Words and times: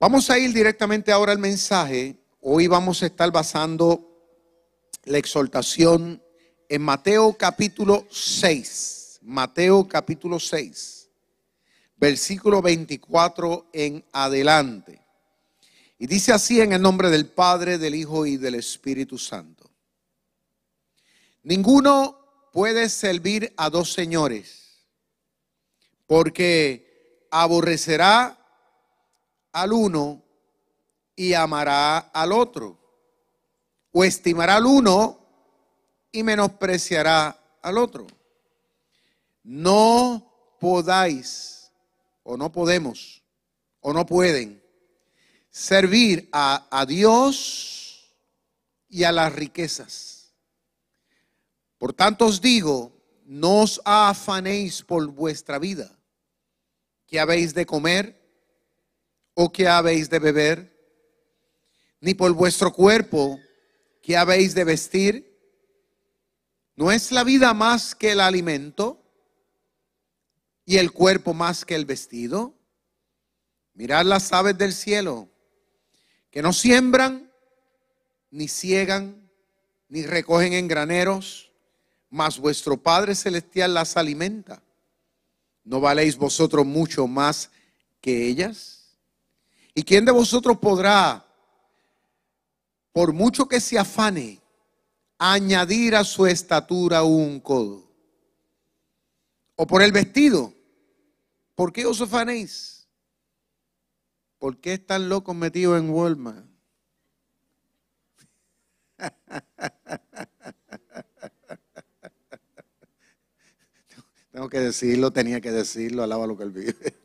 Vamos 0.00 0.30
a 0.30 0.38
ir 0.38 0.52
directamente 0.52 1.10
ahora 1.10 1.32
al 1.32 1.40
mensaje. 1.40 2.16
Hoy 2.40 2.68
vamos 2.68 3.02
a 3.02 3.06
estar 3.06 3.32
basando 3.32 4.08
la 5.06 5.18
exhortación 5.18 6.22
en 6.68 6.82
Mateo 6.82 7.36
capítulo 7.36 8.06
6. 8.08 9.18
Mateo 9.22 9.88
capítulo 9.88 10.38
6, 10.38 11.10
versículo 11.96 12.62
24 12.62 13.70
en 13.72 14.04
adelante. 14.12 15.04
Y 15.98 16.06
dice 16.06 16.32
así 16.32 16.60
en 16.60 16.74
el 16.74 16.80
nombre 16.80 17.10
del 17.10 17.26
Padre, 17.26 17.76
del 17.76 17.96
Hijo 17.96 18.24
y 18.24 18.36
del 18.36 18.54
Espíritu 18.54 19.18
Santo. 19.18 19.68
Ninguno 21.42 22.50
puede 22.52 22.88
servir 22.88 23.52
a 23.56 23.68
dos 23.68 23.92
señores, 23.92 24.86
porque 26.06 27.26
aborrecerá 27.32 28.37
al 29.62 29.72
uno 29.72 30.22
y 31.16 31.34
amará 31.34 31.98
al 31.98 32.32
otro, 32.32 32.78
o 33.92 34.04
estimará 34.04 34.56
al 34.56 34.66
uno 34.66 35.18
y 36.12 36.22
menospreciará 36.22 37.58
al 37.60 37.78
otro. 37.78 38.06
No 39.42 40.56
podáis, 40.60 41.72
o 42.22 42.36
no 42.36 42.52
podemos, 42.52 43.22
o 43.80 43.92
no 43.92 44.06
pueden 44.06 44.62
servir 45.50 46.28
a, 46.30 46.66
a 46.70 46.86
Dios 46.86 48.14
y 48.88 49.04
a 49.04 49.12
las 49.12 49.32
riquezas. 49.32 50.32
Por 51.78 51.92
tanto 51.92 52.26
os 52.26 52.40
digo, 52.40 52.92
no 53.24 53.62
os 53.62 53.80
afanéis 53.84 54.82
por 54.82 55.06
vuestra 55.08 55.58
vida, 55.58 55.90
que 57.06 57.18
habéis 57.20 57.54
de 57.54 57.66
comer 57.66 58.17
o 59.40 59.52
que 59.52 59.68
habéis 59.68 60.10
de 60.10 60.18
beber, 60.18 60.76
ni 62.00 62.12
por 62.12 62.32
vuestro 62.32 62.72
cuerpo, 62.72 63.38
que 64.02 64.16
habéis 64.16 64.52
de 64.52 64.64
vestir. 64.64 65.38
¿No 66.74 66.90
es 66.90 67.12
la 67.12 67.22
vida 67.22 67.54
más 67.54 67.94
que 67.94 68.10
el 68.10 68.20
alimento 68.20 69.00
y 70.64 70.78
el 70.78 70.90
cuerpo 70.90 71.34
más 71.34 71.64
que 71.64 71.76
el 71.76 71.84
vestido? 71.84 72.58
Mirad 73.74 74.06
las 74.06 74.32
aves 74.32 74.58
del 74.58 74.72
cielo, 74.72 75.28
que 76.32 76.42
no 76.42 76.52
siembran, 76.52 77.32
ni 78.32 78.48
ciegan, 78.48 79.30
ni 79.88 80.02
recogen 80.04 80.52
en 80.52 80.66
graneros, 80.66 81.52
mas 82.10 82.40
vuestro 82.40 82.76
Padre 82.76 83.14
Celestial 83.14 83.72
las 83.72 83.96
alimenta. 83.96 84.64
¿No 85.62 85.80
valéis 85.80 86.16
vosotros 86.16 86.66
mucho 86.66 87.06
más 87.06 87.52
que 88.00 88.26
ellas? 88.26 88.77
¿Y 89.78 89.84
quién 89.84 90.04
de 90.04 90.10
vosotros 90.10 90.58
podrá, 90.58 91.24
por 92.90 93.12
mucho 93.12 93.46
que 93.46 93.60
se 93.60 93.78
afane, 93.78 94.40
añadir 95.18 95.94
a 95.94 96.02
su 96.02 96.26
estatura 96.26 97.04
un 97.04 97.38
codo? 97.38 97.88
¿O 99.54 99.68
por 99.68 99.82
el 99.82 99.92
vestido? 99.92 100.52
¿Por 101.54 101.72
qué 101.72 101.86
os 101.86 102.00
afanéis? 102.00 102.88
¿Por 104.40 104.58
qué 104.58 104.72
están 104.72 105.08
locos 105.08 105.36
metidos 105.36 105.78
en 105.78 105.90
Walmart? 105.90 106.44
Tengo 114.32 114.48
que 114.48 114.58
decirlo, 114.58 115.12
tenía 115.12 115.40
que 115.40 115.52
decirlo, 115.52 116.02
alaba 116.02 116.26
lo 116.26 116.36
que 116.36 116.42
él 116.42 116.50
vive. 116.50 116.96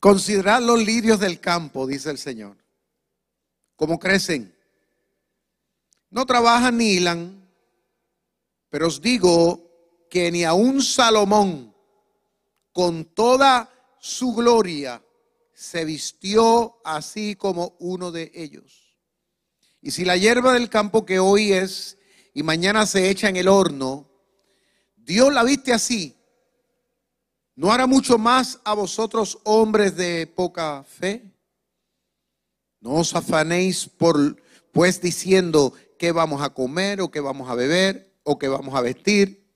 Considerad 0.00 0.62
los 0.62 0.82
lirios 0.82 1.20
del 1.20 1.40
campo, 1.40 1.86
dice 1.86 2.10
el 2.10 2.16
Señor, 2.16 2.56
cómo 3.76 3.98
crecen. 3.98 4.56
No 6.08 6.24
trabajan 6.24 6.78
ni 6.78 6.92
hilan, 6.94 7.46
pero 8.70 8.88
os 8.88 9.02
digo 9.02 10.06
que 10.08 10.32
ni 10.32 10.46
un 10.46 10.82
Salomón, 10.82 11.74
con 12.72 13.04
toda 13.04 13.70
su 14.00 14.32
gloria, 14.32 15.04
se 15.52 15.84
vistió 15.84 16.80
así 16.82 17.36
como 17.36 17.76
uno 17.78 18.10
de 18.10 18.32
ellos. 18.34 18.96
Y 19.82 19.90
si 19.90 20.06
la 20.06 20.16
hierba 20.16 20.54
del 20.54 20.70
campo 20.70 21.04
que 21.04 21.18
hoy 21.18 21.52
es 21.52 21.98
y 22.32 22.42
mañana 22.42 22.86
se 22.86 23.10
echa 23.10 23.28
en 23.28 23.36
el 23.36 23.48
horno, 23.48 24.08
Dios 24.96 25.30
la 25.32 25.44
viste 25.44 25.74
así, 25.74 26.16
¿no 27.60 27.70
hará 27.70 27.86
mucho 27.86 28.16
más 28.16 28.58
a 28.64 28.72
vosotros 28.72 29.38
hombres 29.44 29.94
de 29.94 30.26
poca 30.26 30.82
fe? 30.82 31.30
No 32.80 32.92
os 32.92 33.14
afanéis 33.14 33.86
por, 33.86 34.42
pues 34.72 35.02
diciendo 35.02 35.74
qué 35.98 36.10
vamos 36.10 36.40
a 36.40 36.54
comer 36.54 37.02
o 37.02 37.10
qué 37.10 37.20
vamos 37.20 37.50
a 37.50 37.54
beber 37.54 38.18
o 38.22 38.38
qué 38.38 38.48
vamos 38.48 38.74
a 38.74 38.80
vestir, 38.80 39.46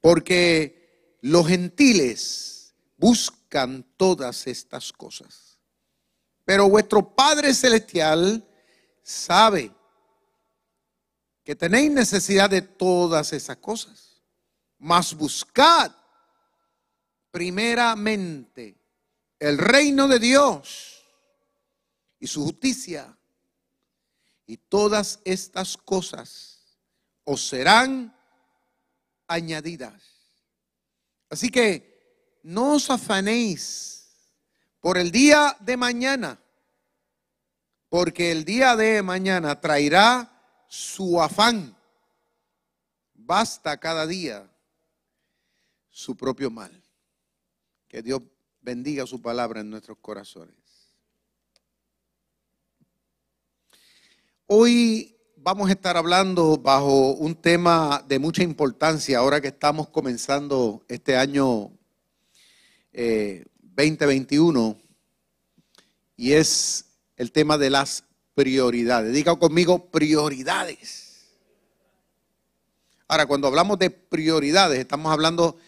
porque 0.00 1.18
los 1.22 1.48
gentiles 1.48 2.72
buscan 2.96 3.84
todas 3.96 4.46
estas 4.46 4.92
cosas. 4.92 5.58
Pero 6.44 6.68
vuestro 6.68 7.16
Padre 7.16 7.52
Celestial 7.52 8.48
sabe 9.02 9.72
que 11.42 11.56
tenéis 11.56 11.90
necesidad 11.90 12.48
de 12.48 12.62
todas 12.62 13.32
esas 13.32 13.56
cosas. 13.56 14.22
Mas 14.78 15.12
buscad 15.12 15.90
primeramente 17.32 18.76
el 19.40 19.58
reino 19.58 20.06
de 20.06 20.20
Dios 20.20 21.02
y 22.20 22.28
su 22.28 22.44
justicia. 22.44 23.18
Y 24.46 24.56
todas 24.56 25.20
estas 25.24 25.76
cosas 25.76 26.78
os 27.24 27.48
serán 27.48 28.14
añadidas. 29.26 30.02
Así 31.30 31.50
que 31.50 32.38
no 32.42 32.74
os 32.74 32.90
afanéis 32.90 34.10
por 34.80 34.98
el 34.98 35.10
día 35.10 35.56
de 35.60 35.76
mañana, 35.76 36.38
porque 37.88 38.30
el 38.30 38.44
día 38.44 38.76
de 38.76 39.02
mañana 39.02 39.60
traerá 39.60 40.64
su 40.68 41.22
afán. 41.22 41.76
Basta 43.14 43.78
cada 43.78 44.06
día 44.06 44.50
su 45.88 46.16
propio 46.16 46.50
mal. 46.50 46.81
Que 47.92 48.02
Dios 48.02 48.22
bendiga 48.62 49.06
su 49.06 49.20
palabra 49.20 49.60
en 49.60 49.68
nuestros 49.68 49.98
corazones. 50.00 50.56
Hoy 54.46 55.14
vamos 55.36 55.68
a 55.68 55.72
estar 55.72 55.98
hablando 55.98 56.56
bajo 56.56 57.12
un 57.12 57.34
tema 57.34 58.02
de 58.08 58.18
mucha 58.18 58.42
importancia 58.42 59.18
ahora 59.18 59.42
que 59.42 59.48
estamos 59.48 59.90
comenzando 59.90 60.82
este 60.88 61.18
año 61.18 61.70
2021 62.94 64.70
eh, 64.70 64.84
y 66.16 66.32
es 66.32 66.86
el 67.16 67.30
tema 67.30 67.58
de 67.58 67.68
las 67.68 68.04
prioridades. 68.32 69.12
Diga 69.12 69.36
conmigo 69.36 69.90
prioridades. 69.90 71.26
Ahora, 73.06 73.26
cuando 73.26 73.48
hablamos 73.48 73.78
de 73.78 73.90
prioridades, 73.90 74.78
estamos 74.78 75.12
hablando 75.12 75.58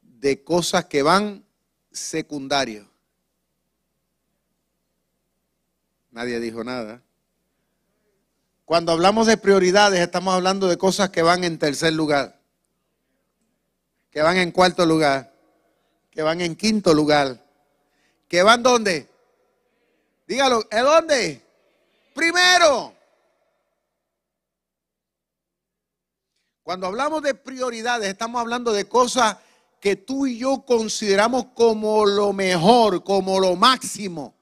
de 0.00 0.42
cosas 0.42 0.86
que 0.86 1.02
van 1.02 1.46
secundario. 1.98 2.88
Nadie 6.10 6.40
dijo 6.40 6.64
nada. 6.64 7.02
Cuando 8.64 8.92
hablamos 8.92 9.26
de 9.26 9.36
prioridades, 9.36 10.00
estamos 10.00 10.34
hablando 10.34 10.68
de 10.68 10.76
cosas 10.76 11.10
que 11.10 11.22
van 11.22 11.44
en 11.44 11.58
tercer 11.58 11.92
lugar, 11.92 12.38
que 14.10 14.20
van 14.20 14.36
en 14.36 14.50
cuarto 14.50 14.84
lugar, 14.84 15.32
que 16.10 16.22
van 16.22 16.40
en 16.40 16.54
quinto 16.54 16.92
lugar, 16.92 17.42
que 18.28 18.42
van 18.42 18.62
dónde? 18.62 19.08
Dígalo, 20.26 20.62
¿en 20.70 20.84
dónde? 20.84 21.46
Primero. 22.14 22.92
Cuando 26.62 26.86
hablamos 26.86 27.22
de 27.22 27.34
prioridades, 27.34 28.10
estamos 28.10 28.38
hablando 28.38 28.72
de 28.74 28.86
cosas 28.86 29.38
que 29.80 29.96
tú 29.96 30.26
y 30.26 30.38
yo 30.38 30.64
consideramos 30.64 31.46
como 31.54 32.04
lo 32.06 32.32
mejor, 32.32 33.04
como 33.04 33.40
lo 33.40 33.56
máximo. 33.56 34.34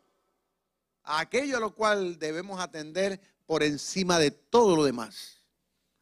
Aquello 1.03 1.57
a 1.57 1.61
lo 1.61 1.75
cual 1.75 2.19
debemos 2.19 2.61
atender 2.61 3.21
por 3.47 3.63
encima 3.63 4.19
de 4.19 4.31
todo 4.31 4.77
lo 4.77 4.85
demás. 4.85 5.43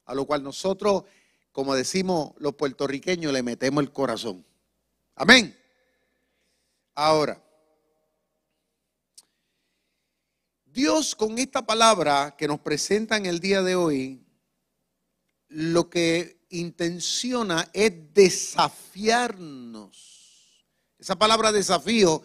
A 0.06 0.14
lo 0.14 0.26
cual 0.26 0.42
nosotros, 0.42 1.04
como 1.52 1.74
decimos 1.74 2.32
los 2.38 2.54
puertorriqueños, 2.54 3.32
le 3.32 3.42
metemos 3.42 3.82
el 3.82 3.92
corazón. 3.92 4.44
Amén. 5.14 5.56
Ahora, 6.94 7.42
Dios 10.64 11.14
con 11.14 11.38
esta 11.38 11.64
palabra 11.64 12.34
que 12.36 12.48
nos 12.48 12.60
presenta 12.60 13.16
en 13.16 13.26
el 13.26 13.40
día 13.40 13.62
de 13.62 13.76
hoy, 13.76 14.24
lo 15.48 15.88
que 15.88 16.43
intenciona 16.54 17.68
es 17.72 17.92
desafiarnos. 18.14 19.94
Esa 20.98 21.16
palabra 21.16 21.52
desafío 21.52 22.22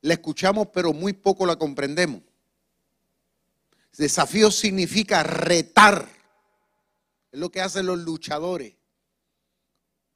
la 0.00 0.14
escuchamos 0.14 0.68
pero 0.72 0.92
muy 0.92 1.12
poco 1.12 1.46
la 1.46 1.56
comprendemos. 1.56 2.22
Desafío 3.96 4.50
significa 4.50 5.22
retar. 5.22 6.08
Es 7.32 7.40
lo 7.40 7.50
que 7.50 7.60
hacen 7.60 7.86
los 7.86 7.98
luchadores. 7.98 8.74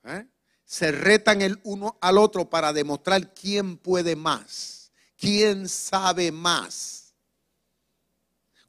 ¿Eh? 0.05 0.27
Se 0.65 0.93
retan 0.93 1.43
el 1.43 1.61
uno 1.65 1.99
al 2.01 2.17
otro 2.17 2.49
para 2.49 2.73
demostrar 2.73 3.35
quién 3.35 3.77
puede 3.77 4.17
más, 4.17 4.93
quién 5.17 5.69
sabe 5.69 6.33
más. 6.33 7.15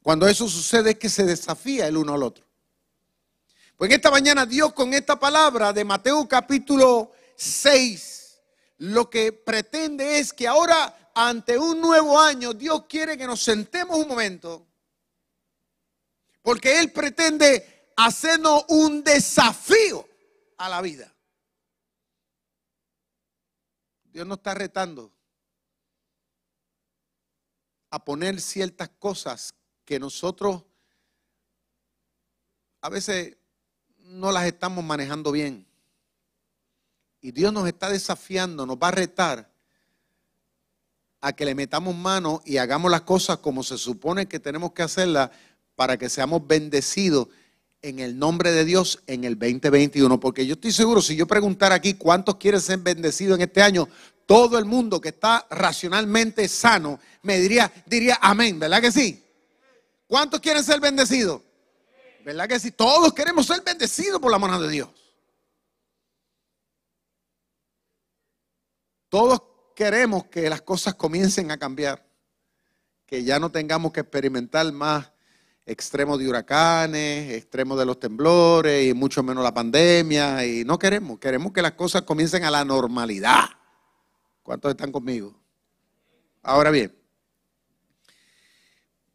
Cuando 0.02 0.28
eso 0.28 0.48
sucede 0.48 0.90
es 0.90 0.98
que 0.98 1.08
se 1.08 1.24
desafía 1.24 1.86
el 1.86 1.96
uno 1.96 2.14
al 2.14 2.24
otro. 2.24 2.43
Pues 3.76 3.90
en 3.90 3.96
esta 3.96 4.10
mañana 4.10 4.46
Dios 4.46 4.72
con 4.72 4.94
esta 4.94 5.18
palabra 5.18 5.72
de 5.72 5.84
Mateo 5.84 6.28
capítulo 6.28 7.10
6, 7.34 8.40
lo 8.78 9.10
que 9.10 9.32
pretende 9.32 10.20
es 10.20 10.32
que 10.32 10.46
ahora 10.46 11.10
ante 11.12 11.58
un 11.58 11.80
nuevo 11.80 12.18
año 12.20 12.54
Dios 12.54 12.84
quiere 12.88 13.18
que 13.18 13.26
nos 13.26 13.42
sentemos 13.42 13.98
un 13.98 14.06
momento, 14.06 14.64
porque 16.40 16.78
Él 16.78 16.92
pretende 16.92 17.90
hacernos 17.96 18.64
un 18.68 19.02
desafío 19.02 20.08
a 20.56 20.68
la 20.68 20.80
vida. 20.80 21.12
Dios 24.04 24.24
nos 24.24 24.38
está 24.38 24.54
retando 24.54 25.12
a 27.90 28.04
poner 28.04 28.40
ciertas 28.40 28.88
cosas 29.00 29.52
que 29.84 29.98
nosotros 29.98 30.62
a 32.80 32.88
veces 32.88 33.36
no 34.04 34.32
las 34.32 34.46
estamos 34.46 34.84
manejando 34.84 35.32
bien. 35.32 35.66
Y 37.20 37.32
Dios 37.32 37.52
nos 37.52 37.66
está 37.66 37.88
desafiando, 37.88 38.66
nos 38.66 38.76
va 38.76 38.88
a 38.88 38.92
retar 38.92 39.50
a 41.20 41.32
que 41.32 41.46
le 41.46 41.54
metamos 41.54 41.94
mano 41.94 42.42
y 42.44 42.58
hagamos 42.58 42.90
las 42.90 43.00
cosas 43.00 43.38
como 43.38 43.62
se 43.62 43.78
supone 43.78 44.26
que 44.26 44.38
tenemos 44.38 44.72
que 44.72 44.82
hacerlas 44.82 45.30
para 45.74 45.96
que 45.96 46.10
seamos 46.10 46.46
bendecidos 46.46 47.28
en 47.80 47.98
el 47.98 48.18
nombre 48.18 48.52
de 48.52 48.64
Dios 48.64 49.02
en 49.06 49.24
el 49.24 49.38
2021. 49.38 50.20
Porque 50.20 50.46
yo 50.46 50.54
estoy 50.54 50.72
seguro, 50.72 51.00
si 51.00 51.16
yo 51.16 51.26
preguntara 51.26 51.76
aquí 51.76 51.94
cuántos 51.94 52.36
quieren 52.36 52.60
ser 52.60 52.78
bendecidos 52.78 53.36
en 53.36 53.42
este 53.42 53.62
año, 53.62 53.88
todo 54.26 54.58
el 54.58 54.64
mundo 54.64 55.00
que 55.00 55.10
está 55.10 55.46
racionalmente 55.50 56.46
sano 56.48 56.98
me 57.22 57.38
diría, 57.38 57.72
diría 57.86 58.18
amén, 58.20 58.58
¿verdad 58.58 58.80
que 58.80 58.92
sí? 58.92 59.22
¿Cuántos 60.06 60.40
quieren 60.40 60.62
ser 60.62 60.80
bendecidos? 60.80 61.40
¿Verdad 62.24 62.48
que 62.48 62.58
sí? 62.58 62.70
Todos 62.70 63.12
queremos 63.12 63.46
ser 63.46 63.62
bendecidos 63.62 64.18
por 64.18 64.30
la 64.30 64.38
mano 64.38 64.58
de 64.58 64.70
Dios. 64.70 64.88
Todos 69.10 69.42
queremos 69.76 70.24
que 70.26 70.48
las 70.48 70.62
cosas 70.62 70.94
comiencen 70.94 71.50
a 71.50 71.58
cambiar. 71.58 72.02
Que 73.04 73.22
ya 73.22 73.38
no 73.38 73.50
tengamos 73.50 73.92
que 73.92 74.00
experimentar 74.00 74.72
más 74.72 75.12
extremos 75.66 76.18
de 76.18 76.28
huracanes, 76.28 77.32
extremos 77.34 77.78
de 77.78 77.84
los 77.84 78.00
temblores 78.00 78.88
y 78.88 78.94
mucho 78.94 79.22
menos 79.22 79.44
la 79.44 79.52
pandemia. 79.52 80.46
Y 80.46 80.64
no 80.64 80.78
queremos, 80.78 81.18
queremos 81.18 81.52
que 81.52 81.60
las 81.60 81.72
cosas 81.72 82.02
comiencen 82.02 82.44
a 82.44 82.50
la 82.50 82.64
normalidad. 82.64 83.44
¿Cuántos 84.42 84.70
están 84.70 84.90
conmigo? 84.90 85.38
Ahora 86.42 86.70
bien, 86.70 86.94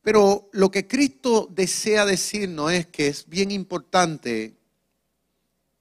pero 0.02 0.50
lo 0.54 0.72
que 0.72 0.88
Cristo 0.88 1.48
desea 1.52 2.06
decirnos 2.06 2.72
es 2.72 2.88
que 2.88 3.08
es 3.08 3.28
bien 3.28 3.52
importante 3.52 4.56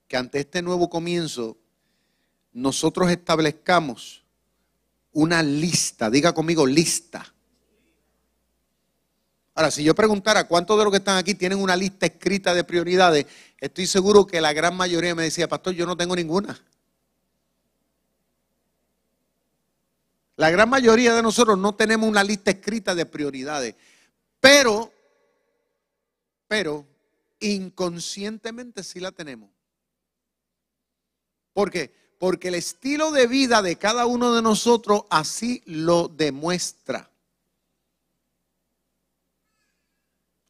que 0.06 0.16
ante 0.16 0.40
este 0.40 0.62
nuevo 0.62 0.88
comienzo 0.88 1.56
nosotros 2.52 3.10
establezcamos 3.10 4.24
una 5.12 5.42
lista, 5.42 6.10
diga 6.10 6.32
conmigo 6.32 6.66
lista. 6.66 7.32
Ahora, 9.54 9.70
si 9.70 9.82
yo 9.82 9.94
preguntara 9.94 10.46
cuántos 10.46 10.78
de 10.78 10.84
los 10.84 10.92
que 10.92 10.98
están 10.98 11.18
aquí 11.18 11.34
tienen 11.34 11.58
una 11.58 11.76
lista 11.76 12.06
escrita 12.06 12.54
de 12.54 12.62
prioridades, 12.62 13.26
estoy 13.58 13.86
seguro 13.86 14.26
que 14.26 14.40
la 14.40 14.52
gran 14.52 14.76
mayoría 14.76 15.14
me 15.14 15.24
decía, 15.24 15.48
pastor, 15.48 15.74
yo 15.74 15.84
no 15.84 15.96
tengo 15.96 16.14
ninguna. 16.14 16.60
La 20.36 20.50
gran 20.50 20.68
mayoría 20.68 21.12
de 21.14 21.22
nosotros 21.22 21.58
no 21.58 21.74
tenemos 21.74 22.08
una 22.08 22.22
lista 22.22 22.52
escrita 22.52 22.94
de 22.94 23.04
prioridades. 23.04 23.74
Pero, 24.40 24.92
pero, 26.46 26.86
inconscientemente 27.40 28.82
sí 28.82 29.00
la 29.00 29.12
tenemos. 29.12 29.50
¿Por 31.52 31.70
qué? 31.70 31.92
Porque 32.18 32.48
el 32.48 32.54
estilo 32.54 33.10
de 33.10 33.26
vida 33.26 33.62
de 33.62 33.76
cada 33.76 34.06
uno 34.06 34.34
de 34.34 34.42
nosotros 34.42 35.02
así 35.10 35.62
lo 35.66 36.08
demuestra. 36.08 37.10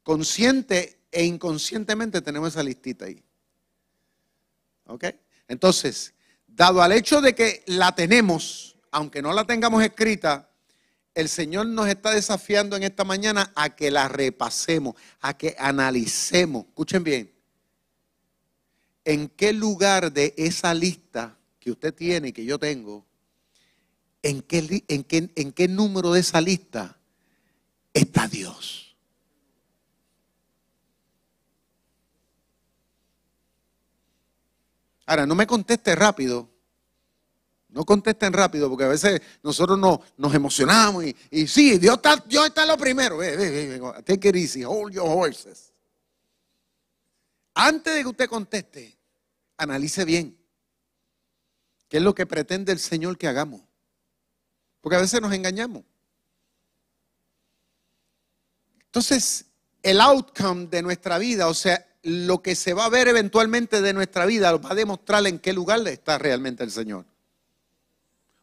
Consciente 0.03 1.01
e 1.11 1.25
inconscientemente 1.25 2.23
tenemos 2.23 2.51
esa 2.51 2.63
listita 2.63 3.07
ahí. 3.07 3.23
¿Ok? 4.87 5.05
Entonces, 5.49 6.15
dado 6.47 6.83
al 6.83 6.93
hecho 6.93 7.21
de 7.21 7.35
que 7.35 7.63
la 7.67 7.95
tenemos, 7.95 8.77
aunque 8.91 9.23
no 9.23 9.33
la 9.33 9.47
tengamos 9.47 9.83
escrita, 9.83 10.48
el 11.19 11.29
Señor 11.29 11.67
nos 11.67 11.89
está 11.89 12.13
desafiando 12.13 12.77
en 12.77 12.85
esta 12.85 13.03
mañana 13.03 13.51
a 13.57 13.75
que 13.75 13.91
la 13.91 14.07
repasemos, 14.07 14.95
a 15.21 15.37
que 15.37 15.57
analicemos. 15.59 16.67
Escuchen 16.67 17.03
bien. 17.03 17.35
¿En 19.05 19.29
qué 19.29 19.53
lugar 19.53 20.13
de 20.13 20.33
esa 20.37 20.73
lista 20.75 21.37
que 21.59 21.73
usted 21.73 21.93
tiene 21.93 22.29
y 22.29 22.33
que 22.33 22.45
yo 22.45 22.57
tengo, 22.61 23.05
en 24.23 24.43
qué, 24.43 25.69
número 25.69 26.13
de 26.13 26.21
esa 26.21 26.41
lista 26.41 26.97
está 27.93 28.29
Dios? 28.29 28.97
Ahora, 35.05 35.27
no 35.27 35.35
me 35.35 35.49
conteste 35.49 35.97
rápido, 35.97 36.49
no 37.71 37.85
contesten 37.85 38.33
rápido 38.33 38.69
porque 38.69 38.85
a 38.85 38.89
veces 38.89 39.21
nosotros 39.43 39.79
nos, 39.79 40.35
emocionamos 40.35 41.05
y, 41.31 41.47
sí, 41.47 41.79
Dios 41.79 41.97
está, 41.97 42.17
Dios 42.27 42.47
está 42.47 42.65
lo 42.65 42.77
primero. 42.77 43.19
Ve, 43.19 43.37
ve, 43.37 43.79
ve, 43.79 44.03
take 44.05 44.29
it 44.29 44.37
easy, 44.37 44.65
hold 44.65 44.93
your 44.93 45.07
horses. 45.07 45.73
Antes 47.55 47.95
de 47.95 48.03
que 48.03 48.09
usted 48.09 48.29
conteste, 48.29 48.97
analice 49.57 50.05
bien 50.05 50.37
qué 51.89 51.99
es 51.99 52.03
lo 52.03 52.15
que 52.15 52.27
pretende 52.27 52.73
el 52.73 52.79
Señor 52.79 53.19
que 53.19 53.29
hagamos. 53.29 53.61
Porque 54.81 54.97
a 54.97 55.01
veces 55.01 55.21
nos 55.21 55.33
engañamos. 55.33 55.83
Entonces, 58.87 59.45
el 59.83 60.01
outcome 60.01 60.67
de 60.67 60.83
nuestra 60.83 61.19
vida, 61.19 61.49
o 61.49 61.55
sea, 61.55 61.85
lo 62.03 62.43
que 62.43 62.55
se 62.55 62.73
va 62.73 62.87
a 62.87 62.89
ver 62.89 63.09
eventualmente 63.09 63.83
de 63.83 63.93
nuestra 63.93 64.25
vida, 64.25 64.57
va 64.57 64.71
a 64.71 64.75
demostrar 64.75 65.27
en 65.27 65.39
qué 65.39 65.53
lugar 65.53 65.87
está 65.89 66.17
realmente 66.17 66.65
el 66.65 66.71
Señor 66.71 67.05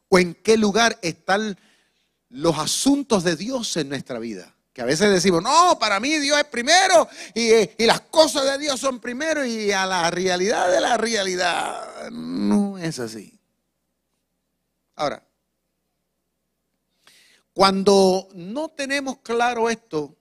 o 0.09 0.19
en 0.19 0.33
qué 0.35 0.57
lugar 0.57 0.97
están 1.01 1.57
los 2.29 2.57
asuntos 2.57 3.23
de 3.23 3.35
Dios 3.35 3.75
en 3.77 3.89
nuestra 3.89 4.19
vida. 4.19 4.55
Que 4.73 4.81
a 4.81 4.85
veces 4.85 5.09
decimos, 5.09 5.41
no, 5.41 5.79
para 5.79 5.99
mí 6.01 6.17
Dios 6.17 6.37
es 6.37 6.45
primero 6.45 7.07
y, 7.33 7.53
y, 7.77 7.85
las 7.85 8.01
cosas 8.01 8.43
de 8.43 8.57
Dios 8.57 8.77
son 8.79 8.99
primero 8.99 9.45
y 9.45 9.71
a 9.71 9.85
la 9.85 10.11
realidad 10.11 10.69
de 10.69 10.81
la 10.81 10.97
realidad 10.97 12.09
no 12.11 12.77
es 12.77 12.99
así. 12.99 13.39
Ahora, 14.95 15.25
cuando 17.53 18.27
no 18.33 18.67
tenemos 18.67 19.19
claro 19.19 19.69
esto, 19.69 20.17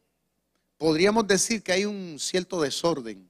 podríamos 0.78 1.26
decir 1.26 1.64
que 1.64 1.72
hay 1.72 1.84
un 1.84 2.18
cierto 2.20 2.60
desorden. 2.60 3.28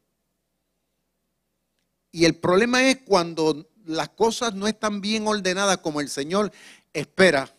Y 2.13 2.27
el 2.27 2.37
problema 2.37 2.87
es 2.87 2.99
cuando 2.99 3.67
las 3.85 4.11
cosas 4.11 4.55
no 4.55 4.67
están 4.67 5.01
bien 5.01 5.27
ordenadas 5.27 5.79
como 5.79 6.01
el 6.01 6.09
Señor 6.09 6.53
espera, 6.93 7.55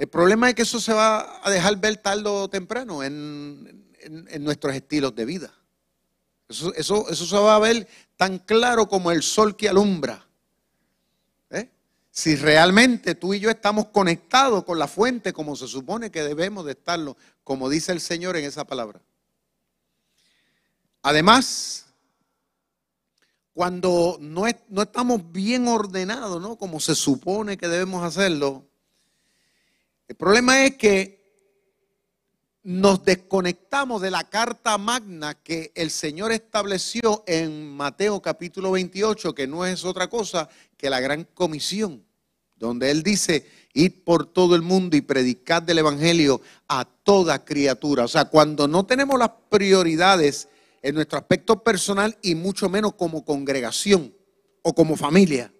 el 0.00 0.08
problema 0.08 0.48
es 0.48 0.54
que 0.54 0.62
eso 0.62 0.80
se 0.80 0.94
va 0.94 1.46
a 1.46 1.50
dejar 1.50 1.76
ver 1.76 1.98
tarde 1.98 2.26
o 2.26 2.48
temprano 2.48 3.04
en, 3.04 3.84
nuestros 4.38 4.74
estilos 4.74 5.14
de 5.14 5.26
vida. 5.26 5.52
Eso, 6.48 6.72
eso, 6.72 7.10
eso, 7.10 7.26
se 7.26 7.36
va 7.36 7.54
a 7.54 7.58
ver 7.58 7.86
tan 8.16 8.38
claro 8.38 8.88
como 8.88 9.10
el 9.10 9.22
sol 9.22 9.56
que 9.56 9.68
alumbra. 9.68 10.26
¿eh? 11.50 11.68
Si 12.10 12.34
realmente 12.34 13.14
tú 13.14 13.34
y 13.34 13.40
yo 13.40 13.50
estamos 13.50 13.88
conectados 13.88 14.64
con 14.64 14.78
la 14.78 14.88
fuente 14.88 15.34
como 15.34 15.54
se 15.54 15.68
supone 15.68 16.10
que 16.10 16.22
debemos 16.22 16.64
de 16.64 16.72
estarlo, 16.72 17.18
como 17.44 17.68
dice 17.68 17.92
el 17.92 18.00
Señor 18.00 18.38
en 18.38 18.46
esa 18.46 18.64
palabra. 18.64 19.02
Además, 21.02 21.89
cuando 23.52 24.16
no, 24.20 24.44
no 24.68 24.82
estamos 24.82 25.32
bien 25.32 25.68
ordenados, 25.68 26.40
¿no? 26.40 26.56
Como 26.56 26.80
se 26.80 26.94
supone 26.94 27.56
que 27.56 27.68
debemos 27.68 28.02
hacerlo, 28.02 28.64
el 30.08 30.16
problema 30.16 30.64
es 30.64 30.76
que 30.76 31.20
nos 32.62 33.04
desconectamos 33.04 34.02
de 34.02 34.10
la 34.10 34.24
carta 34.24 34.76
magna 34.76 35.34
que 35.34 35.72
el 35.74 35.90
Señor 35.90 36.30
estableció 36.30 37.24
en 37.26 37.74
Mateo 37.74 38.20
capítulo 38.20 38.72
28, 38.72 39.34
que 39.34 39.46
no 39.46 39.64
es 39.64 39.84
otra 39.84 40.08
cosa 40.08 40.48
que 40.76 40.90
la 40.90 41.00
gran 41.00 41.24
comisión, 41.32 42.04
donde 42.56 42.90
Él 42.90 43.02
dice 43.02 43.46
ir 43.72 44.04
por 44.04 44.26
todo 44.26 44.54
el 44.56 44.62
mundo 44.62 44.96
y 44.96 45.00
predicar 45.00 45.64
del 45.64 45.78
Evangelio 45.78 46.42
a 46.68 46.84
toda 46.84 47.44
criatura. 47.44 48.04
O 48.04 48.08
sea, 48.08 48.26
cuando 48.26 48.68
no 48.68 48.84
tenemos 48.84 49.18
las 49.18 49.30
prioridades 49.48 50.48
en 50.82 50.94
nuestro 50.94 51.18
aspecto 51.18 51.62
personal 51.62 52.16
y 52.22 52.34
mucho 52.34 52.68
menos 52.68 52.94
como 52.94 53.24
congregación 53.24 54.14
o 54.62 54.74
como 54.74 54.96
familia, 54.96 55.52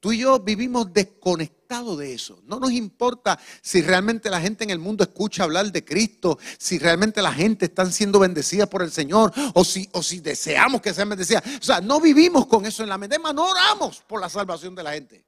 tú 0.00 0.12
y 0.12 0.18
yo 0.18 0.38
vivimos 0.38 0.92
desconectados 0.92 1.98
de 1.98 2.14
eso. 2.14 2.40
No 2.44 2.60
nos 2.60 2.72
importa 2.72 3.38
si 3.60 3.82
realmente 3.82 4.30
la 4.30 4.40
gente 4.40 4.64
en 4.64 4.70
el 4.70 4.78
mundo 4.78 5.04
escucha 5.04 5.44
hablar 5.44 5.72
de 5.72 5.84
Cristo, 5.84 6.38
si 6.58 6.78
realmente 6.78 7.20
la 7.22 7.32
gente 7.32 7.66
está 7.66 7.90
siendo 7.90 8.18
bendecida 8.18 8.66
por 8.66 8.82
el 8.82 8.92
Señor 8.92 9.32
o 9.54 9.64
si, 9.64 9.88
o 9.92 10.02
si 10.02 10.20
deseamos 10.20 10.80
que 10.80 10.94
sean 10.94 11.08
bendecidas. 11.08 11.44
O 11.60 11.64
sea, 11.64 11.80
no 11.80 12.00
vivimos 12.00 12.46
con 12.46 12.66
eso 12.66 12.82
en 12.82 12.88
la 12.88 12.98
mente, 12.98 13.18
no 13.18 13.48
oramos 13.48 14.02
por 14.06 14.20
la 14.20 14.28
salvación 14.28 14.74
de 14.74 14.82
la 14.82 14.92
gente. 14.92 15.26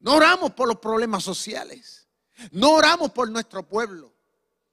No 0.00 0.16
oramos 0.16 0.52
por 0.52 0.66
los 0.66 0.78
problemas 0.78 1.22
sociales. 1.22 2.08
No 2.50 2.72
oramos 2.72 3.12
por 3.12 3.30
nuestro 3.30 3.66
pueblo. 3.66 4.11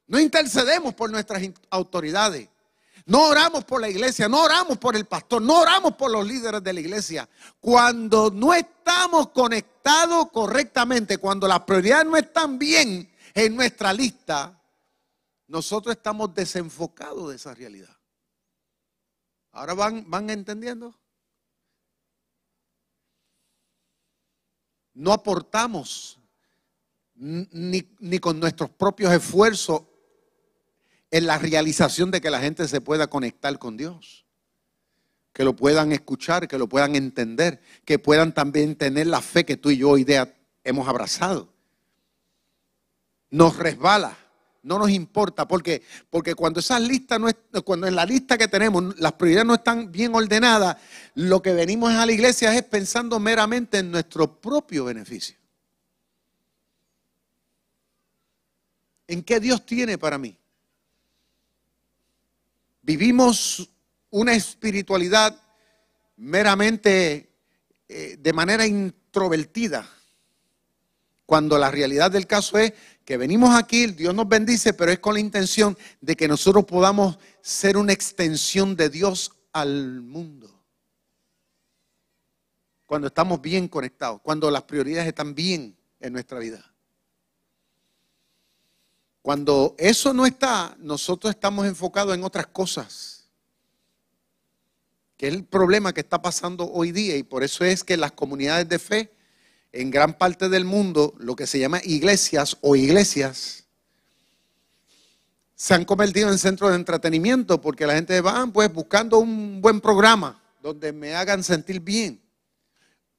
No 0.10 0.20
intercedemos 0.20 0.94
por 0.94 1.10
nuestras 1.10 1.42
autoridades. 1.70 2.50
No 3.06 3.28
oramos 3.28 3.64
por 3.64 3.80
la 3.80 3.90
iglesia, 3.90 4.28
no 4.28 4.44
oramos 4.44 4.78
por 4.78 4.98
el 4.98 5.06
pastor, 5.06 5.42
no 5.42 5.62
oramos 5.62 5.96
por 5.96 6.12
los 6.12 6.28
líderes 6.28 6.62
de 6.62 6.74
la 6.74 6.82
iglesia. 6.82 7.30
Cuando 7.62 8.30
no 8.30 8.54
estamos 8.54 9.30
conectados 9.30 10.30
correctamente, 10.32 11.18
cuando 11.18 11.48
las 11.48 11.62
prioridades 11.62 12.06
no 12.06 12.18
están 12.18 12.60
bien 12.60 13.10
en 13.34 13.56
nuestra 13.56 13.94
lista, 13.94 14.62
nosotros 15.48 15.96
estamos 15.96 16.36
desenfocados 16.36 17.30
de 17.30 17.38
esa 17.38 17.54
realidad. 17.54 17.96
¿Ahora 19.54 19.74
van, 19.74 20.04
van 20.10 20.30
entendiendo? 20.30 21.00
no 25.00 25.14
aportamos 25.14 26.20
ni, 27.16 28.20
con 28.20 28.40
nuestros 28.40 28.70
propios 28.70 29.14
esfuerzos 29.14 29.84
en 31.12 31.28
la 31.28 31.38
realización 31.38 32.12
de 32.12 32.22
que 32.22 32.30
la 32.30 32.40
gente 32.40 32.68
se 32.68 32.82
pueda 32.82 33.08
conectar 33.08 33.58
con 33.60 33.78
Dios. 33.78 34.26
Que 35.34 35.44
lo 35.44 35.56
puedan 35.56 35.92
escuchar, 35.92 36.48
que 36.48 36.58
lo 36.58 36.68
puedan 36.68 36.96
entender, 36.96 37.62
que 37.86 38.00
puedan 38.00 38.34
también 38.34 38.76
tener 38.76 39.08
la 39.08 39.22
fe 39.22 39.46
que 39.46 39.58
tú 39.58 39.70
y 39.70 39.78
yo 39.78 39.92
hoy 39.92 40.04
día 40.04 40.36
hemos 40.64 40.88
abrazado. 40.88 41.54
Nos 43.30 43.58
resbala 43.58 44.18
no 44.62 44.78
nos 44.78 44.90
importa, 44.90 45.48
porque, 45.48 45.82
porque 46.10 46.36
cuando 46.36 46.60
esas 46.60 46.82
listas 46.82 47.20
no 47.20 47.30
cuando 47.64 47.88
en 47.88 47.96
la 47.96 48.06
lista 48.06 48.38
que 48.38 48.48
tenemos 48.48 48.98
las 49.00 49.14
prioridades 49.14 49.48
no 49.48 49.56
están 49.56 49.92
bien 49.92 50.14
ordenadas, 50.14 50.78
lo 51.16 51.42
que 51.42 51.54
venimos 51.54 51.92
a 51.94 52.06
la 52.06 52.12
iglesia 52.12 52.54
es 52.56 52.64
pensando 52.64 53.20
meramente 53.20 53.80
en 53.80 53.92
nuestro 53.92 54.40
propio 54.40 54.86
beneficio. 54.86 55.38
¿En 59.08 59.24
qué 59.24 59.40
Dios 59.40 59.66
tiene 59.66 59.98
para 59.98 60.18
mí? 60.18 60.38
Vivimos 62.82 63.70
una 64.10 64.34
espiritualidad 64.34 65.40
meramente 66.16 67.30
eh, 67.88 68.18
de 68.20 68.34
manera 68.34 68.66
introvertida, 68.66 69.90
cuando 71.26 71.58
la 71.58 71.70
realidad 71.70 72.10
del 72.10 72.26
caso 72.26 72.58
es 72.58 72.74
que 73.06 73.16
venimos 73.16 73.56
aquí, 73.56 73.88
Dios 73.88 74.16
nos 74.16 74.28
bendice, 74.28 74.74
pero 74.74 74.92
es 74.92 75.00
con 75.00 75.14
la 75.14 75.20
intención 75.20 75.78
de 76.02 76.16
que 76.16 76.28
nosotros 76.28 76.66
podamos 76.66 77.20
ser 77.42 77.78
una 77.78 77.94
extensión 77.94 78.76
de 78.76 78.90
Dios 78.90 79.32
al 79.54 80.02
mundo. 80.02 80.50
Cuando 82.86 83.08
estamos 83.08 83.42
bien 83.42 83.68
conectados, 83.68 84.22
cuando 84.22 84.50
las 84.50 84.64
prioridades 84.64 85.08
están 85.08 85.36
bien 85.36 85.78
en 86.00 86.14
nuestra 86.14 86.40
vida. 86.40 86.74
Cuando 89.30 89.76
eso 89.78 90.12
no 90.12 90.26
está, 90.26 90.76
nosotros 90.80 91.30
estamos 91.30 91.68
enfocados 91.68 92.16
en 92.16 92.24
otras 92.24 92.48
cosas, 92.48 93.28
que 95.18 95.28
es 95.28 95.34
el 95.36 95.44
problema 95.44 95.94
que 95.94 96.02
está 96.02 96.20
pasando 96.20 96.68
hoy 96.68 96.92
día 96.92 97.16
y 97.16 97.22
por 97.22 97.44
eso 97.44 97.64
es 97.64 97.84
que 97.84 97.96
las 97.96 98.12
comunidades 98.12 98.68
de 98.68 98.80
fe 98.80 99.14
en 99.72 99.92
gran 99.92 100.18
parte 100.18 100.50
del 100.50 100.66
mundo 100.66 101.14
lo 101.20 101.36
que 101.36 101.46
se 101.46 101.60
llama 101.60 101.80
iglesias 101.84 102.58
o 102.62 102.76
iglesias 102.76 103.66
se 105.54 105.76
han 105.76 105.86
convertido 105.86 106.32
en 106.32 106.40
centros 106.40 106.72
de 106.72 106.78
entretenimiento 106.78 107.62
porque 107.62 107.86
la 107.86 107.94
gente 107.94 108.20
va 108.22 108.48
pues 108.52 108.74
buscando 108.74 109.20
un 109.20 109.62
buen 109.62 109.80
programa 109.80 110.42
donde 110.60 110.92
me 110.92 111.14
hagan 111.14 111.44
sentir 111.44 111.82
bien. 111.82 112.20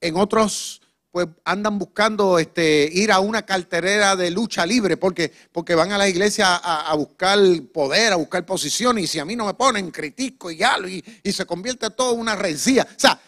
En 0.01 0.17
otros 0.17 0.80
pues 1.11 1.27
andan 1.45 1.79
buscando 1.79 2.39
este, 2.39 2.89
ir 2.93 3.11
a 3.11 3.19
una 3.21 3.43
carterera 3.43 4.15
de 4.15 4.31
lucha 4.31 4.65
libre 4.65 4.97
porque, 4.97 5.33
porque 5.51 5.75
van 5.75 5.91
a 5.91 5.99
la 5.99 6.09
iglesia 6.09 6.57
a, 6.57 6.95
buscar 6.95 7.39
poder, 7.73 8.13
a 8.13 8.17
buscar 8.17 8.47
posición 8.47 8.99
y 8.99 9.07
si 9.07 9.19
a 9.19 9.25
mí 9.25 9.35
no 9.35 9.47
me 9.47 9.55
ponen, 9.55 9.91
critico 9.91 10.51
y 10.51 10.63
algo 10.63 10.89
y, 10.89 11.03
se 11.33 11.47
convierte 11.47 11.91
todo 11.91 12.15
en 12.15 12.21
una 12.21 12.37
rencilla. 12.37 12.87
O 12.89 13.01
sea, 13.01 13.21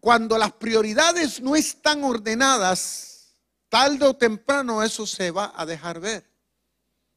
cuando 0.00 0.36
las 0.36 0.52
prioridades 0.52 1.40
no 1.40 1.56
están 1.56 2.04
ordenadas, 2.04 3.32
tarde 3.68 4.04
o 4.04 4.14
temprano 4.14 4.82
eso 4.82 5.06
se 5.06 5.30
va 5.30 5.52
a 5.56 5.64
dejar 5.64 6.00
ver. 6.00 6.28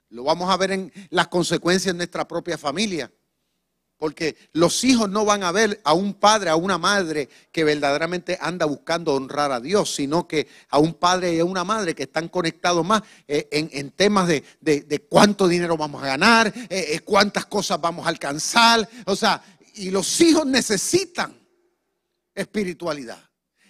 Lo 0.10 0.24
vamos 0.24 0.50
a 0.50 0.56
ver 0.56 0.72
en 0.72 0.94
las 1.10 1.28
consecuencias 1.28 1.94
de 1.94 1.98
nuestra 1.98 2.26
propia 2.28 2.58
familia. 2.58 3.12
Porque 3.98 4.36
los 4.52 4.84
hijos 4.84 5.10
no 5.10 5.24
van 5.24 5.44
a 5.44 5.52
ver 5.52 5.80
a 5.86 5.94
un 5.94 6.16
padre, 6.16 6.50
a 6.50 6.56
una 6.56 6.78
madre 6.78 7.30
que 7.52 7.64
verdaderamente 7.64 8.38
anda 8.42 8.66
buscando 8.66 9.14
honrar 9.14 9.52
a 9.52 9.62
Dios, 9.62 9.96
sino 9.96 10.28
que 10.28 10.48
a 10.70 10.80
un 10.80 10.96
padre 10.96 11.34
y 11.34 11.40
a 11.40 11.46
una 11.46 11.64
madre 11.64 11.96
que 11.96 12.04
están 12.04 12.28
conectados 12.28 12.86
más 12.86 13.02
eh, 13.28 13.48
en, 13.52 13.92
temas 13.92 14.28
de, 14.28 15.06
cuánto 15.10 15.48
dinero 15.48 15.78
vamos 15.78 16.04
a 16.04 16.08
ganar, 16.08 16.48
eh, 16.48 16.66
eh, 16.70 17.00
cuántas 17.06 17.46
cosas 17.46 17.80
vamos 17.80 18.06
a 18.06 18.10
alcanzar. 18.10 18.88
O 19.06 19.16
sea, 19.16 19.42
y 19.76 19.92
los 19.92 20.20
hijos 20.20 20.46
necesitan 20.46 21.34
espiritualidad. 22.34 23.20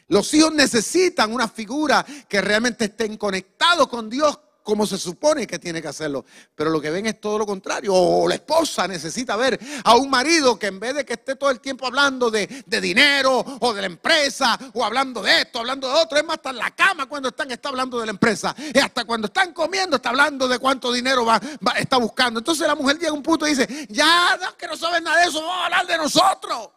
Los 0.08 0.34
hijos 0.34 0.53
necesitan 0.53 1.34
una 1.34 1.48
figura 1.48 2.05
que 2.27 2.41
realmente 2.41 2.86
estén 2.86 3.17
conectados 3.17 3.88
con 3.88 4.10
Dios 4.10 4.39
como 4.65 4.88
se 4.88 4.98
supone 4.98 5.45
que 5.45 5.60
tiene 5.60 5.79
que 5.79 5.88
hacerlo. 5.88 6.25
Pero 6.55 6.72
lo 6.72 6.81
que 6.81 6.89
ven 6.89 7.05
es 7.05 7.22
todo 7.22 7.38
lo 7.38 7.45
contrario. 7.45 7.93
O 7.93 8.27
la 8.27 8.34
esposa 8.34 8.88
necesita 8.88 9.36
ver 9.36 9.60
a 9.84 9.95
un 9.95 10.10
marido 10.10 10.57
que 10.57 10.65
en 10.65 10.79
vez 10.79 10.95
de 10.95 11.05
que 11.05 11.13
esté 11.13 11.36
todo 11.36 11.51
el 11.51 11.60
tiempo 11.60 11.86
hablando 11.86 12.31
de, 12.31 12.48
dinero 12.81 13.45
o 13.60 13.74
de 13.74 13.81
la 13.81 13.88
empresa 13.88 14.57
o 14.74 14.84
hablando 14.84 15.22
de 15.22 15.41
esto, 15.41 15.60
hablando 15.60 15.88
de 15.88 15.93
otro, 15.93 16.17
es 16.17 16.25
más, 16.25 16.38
hasta 16.38 16.50
en 16.50 16.57
la 16.57 16.72
cama 16.72 17.05
cuando 17.05 17.29
están, 17.29 17.51
está 17.51 17.69
hablando 17.69 18.00
de 18.00 18.07
la 18.07 18.12
empresa. 18.12 18.55
Y 18.74 18.79
hasta 18.79 19.05
cuando 19.05 19.27
están 19.27 19.53
comiendo 19.53 19.98
está 19.98 20.10
hablando 20.10 20.48
de 20.48 20.57
cuánto 20.57 20.91
dinero 20.91 21.24
va, 21.25 21.39
está 21.77 21.98
buscando. 21.98 22.39
Entonces 22.39 22.65
la 22.65 22.74
mujer 22.74 22.98
llega 22.98 23.12
a 23.12 23.13
un 23.13 23.24
punto 23.24 23.45
y 23.45 23.51
dice, 23.51 23.88
ya, 23.89 24.39
que 24.57 24.65
no 24.65 24.75
saben 24.75 25.03
nada 25.03 25.22
de 25.22 25.27
eso, 25.27 25.41
vamos 25.41 25.57
a 25.57 25.65
hablar 25.65 25.86
de 25.86 25.98
nosotros. 25.98 26.69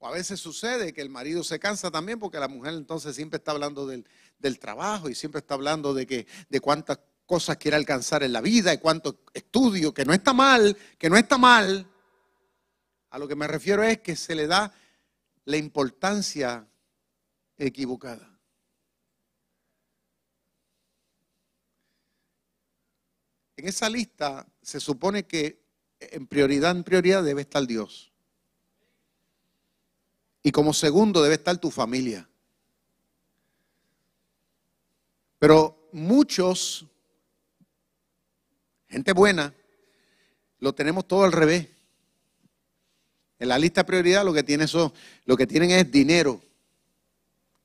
O 0.00 0.08
a 0.08 0.12
veces 0.12 0.40
sucede 0.40 0.94
que 0.94 1.02
el 1.02 1.10
marido 1.10 1.44
se 1.44 1.58
cansa 1.58 1.90
también 1.90 2.18
porque 2.18 2.40
la 2.40 2.48
mujer 2.48 2.72
entonces 2.72 3.14
siempre 3.14 3.36
está 3.36 3.52
hablando 3.52 3.86
del, 3.86 4.04
trabajo 4.58 5.10
y 5.10 5.14
siempre 5.14 5.40
está 5.40 5.54
hablando 5.54 5.92
de, 5.92 6.06
que, 6.06 6.26
de 6.48 6.60
cuántas 6.60 7.00
cosas 7.26 7.58
quiere 7.58 7.76
alcanzar 7.76 8.22
en 8.22 8.32
la 8.32 8.40
vida 8.40 8.72
y 8.72 8.78
cuánto 8.78 9.20
estudio, 9.34 9.92
que 9.92 10.06
no 10.06 10.14
está 10.14 10.32
mal, 10.32 10.74
que 10.98 11.10
no 11.10 11.18
está 11.18 11.36
mal. 11.36 11.86
A 13.10 13.18
lo 13.18 13.28
que 13.28 13.36
me 13.36 13.46
refiero 13.46 13.82
es 13.82 13.98
que 13.98 14.16
se 14.16 14.34
le 14.34 14.46
da 14.46 14.72
la 15.44 15.58
importancia 15.58 16.66
equivocada. 17.58 18.26
En 23.54 23.68
esa 23.68 23.90
lista 23.90 24.46
se 24.62 24.80
supone 24.80 25.26
que 25.26 25.62
en 26.00 26.26
prioridad, 26.26 26.70
en 26.70 26.84
prioridad 26.84 27.22
debe 27.22 27.42
estar 27.42 27.66
Dios. 27.66 28.09
Y 30.42 30.52
como 30.52 30.72
segundo 30.72 31.22
debe 31.22 31.34
estar 31.34 31.58
tu 31.58 31.70
familia. 31.70 32.26
Pero 35.38 35.88
muchos, 35.92 36.86
gente 38.88 39.12
buena, 39.12 39.54
lo 40.58 40.74
tenemos 40.74 41.08
todo 41.08 41.24
al 41.24 41.32
revés. 41.32 41.66
En 43.38 43.48
la 43.48 43.58
lista 43.58 43.80
de 43.80 43.86
prioridad 43.86 44.24
lo 44.24 44.34
que, 44.34 44.42
tienen 44.42 44.68
lo 45.24 45.36
que 45.36 45.46
tienen 45.46 45.70
es 45.70 45.90
dinero. 45.90 46.42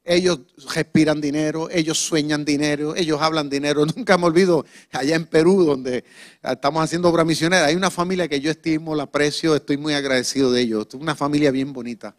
Ellos 0.06 0.40
respiran 0.74 1.20
dinero, 1.20 1.68
ellos 1.70 1.98
sueñan 1.98 2.46
dinero, 2.46 2.96
ellos 2.96 3.22
hablan 3.22 3.50
dinero. 3.50 3.86
Nunca 3.96 4.18
me 4.18 4.26
olvido 4.26 4.66
allá 4.92 5.16
en 5.16 5.26
Perú, 5.26 5.66
donde 5.66 6.06
estamos 6.42 6.84
haciendo 6.84 7.10
obra 7.10 7.26
misionera. 7.26 7.66
Hay 7.66 7.76
una 7.76 7.92
familia 7.92 8.28
que 8.30 8.40
yo 8.40 8.52
estimo, 8.52 8.96
la 8.96 9.04
aprecio, 9.04 9.56
estoy 9.56 9.78
muy 9.78 9.94
agradecido 9.94 10.52
de 10.52 10.62
ellos. 10.62 10.88
Es 10.88 10.94
una 10.94 11.16
familia 11.16 11.52
bien 11.52 11.74
bonita. 11.74 12.16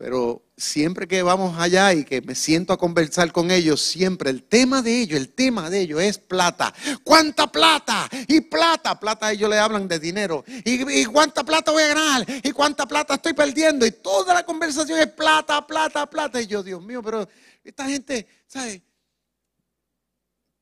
Pero 0.00 0.50
siempre 0.56 1.06
que 1.06 1.22
vamos 1.22 1.58
allá 1.58 1.92
y 1.92 2.06
que 2.06 2.22
me 2.22 2.34
siento 2.34 2.72
a 2.72 2.78
conversar 2.78 3.32
con 3.32 3.50
ellos, 3.50 3.82
siempre 3.82 4.30
el 4.30 4.44
tema 4.44 4.80
de 4.80 5.02
ellos, 5.02 5.20
el 5.20 5.28
tema 5.28 5.68
de 5.68 5.80
ellos 5.80 6.00
es 6.00 6.16
plata. 6.16 6.72
¿Cuánta 7.04 7.52
plata? 7.52 8.08
Y 8.26 8.40
plata, 8.40 8.98
plata 8.98 9.30
ellos 9.30 9.50
le 9.50 9.58
hablan 9.58 9.86
de 9.86 9.98
dinero. 9.98 10.42
¿Y, 10.64 11.04
cuánta 11.04 11.44
plata 11.44 11.70
voy 11.70 11.82
a 11.82 11.88
ganar? 11.88 12.26
¿Y 12.42 12.50
cuánta 12.52 12.86
plata 12.86 13.16
estoy 13.16 13.34
perdiendo? 13.34 13.84
Y 13.84 13.90
toda 13.90 14.32
la 14.32 14.42
conversación 14.42 14.98
es 14.98 15.08
plata, 15.08 15.66
plata, 15.66 16.08
plata. 16.08 16.40
Y 16.40 16.46
yo, 16.46 16.62
Dios 16.62 16.82
mío, 16.82 17.02
pero 17.02 17.28
esta 17.62 17.84
gente, 17.84 18.26
¿sabe? 18.46 18.82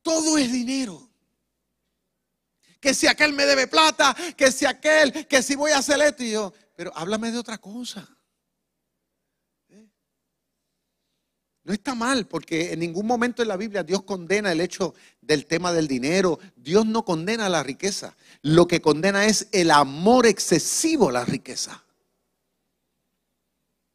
Todo 0.02 0.37
es 0.37 0.50
dinero. 0.50 1.09
Que 2.80 2.92
si 2.92 3.07
aquel 3.07 3.35
me 3.35 3.47
debe 3.47 3.68
plata, 3.68 4.16
que 4.37 4.50
si 4.50 4.66
aquel, 4.66 5.28
que 5.28 5.45
si 5.45 5.54
voy 5.54 5.71
a 5.71 5.78
hacer 5.78 6.02
esto. 6.02 6.25
Y 6.25 6.33
yo, 6.33 6.52
pero 6.75 6.90
háblame 6.97 7.30
de 7.30 7.38
otra 7.38 7.59
cosa. 7.59 8.17
No 11.68 11.75
está 11.75 11.94
mal, 11.94 12.26
porque 12.26 12.72
en 12.72 12.80
ningún 12.80 13.06
momento 13.06 13.42
en 13.42 13.48
la 13.48 13.58
Biblia 13.58 13.82
Dios 13.82 14.02
condena 14.04 14.50
el 14.50 14.62
hecho 14.62 14.94
del 15.20 15.44
tema 15.44 15.70
del 15.70 15.87
dinero. 15.87 16.38
Dios 16.56 16.87
no 16.87 17.04
condena 17.04 17.46
la 17.50 17.62
riqueza. 17.62 18.16
Lo 18.40 18.66
que 18.66 18.80
condena 18.80 19.26
es 19.26 19.48
el 19.52 19.70
amor 19.70 20.25
excesivo 20.25 21.10
a 21.10 21.12
la 21.12 21.26
riqueza. 21.26 21.84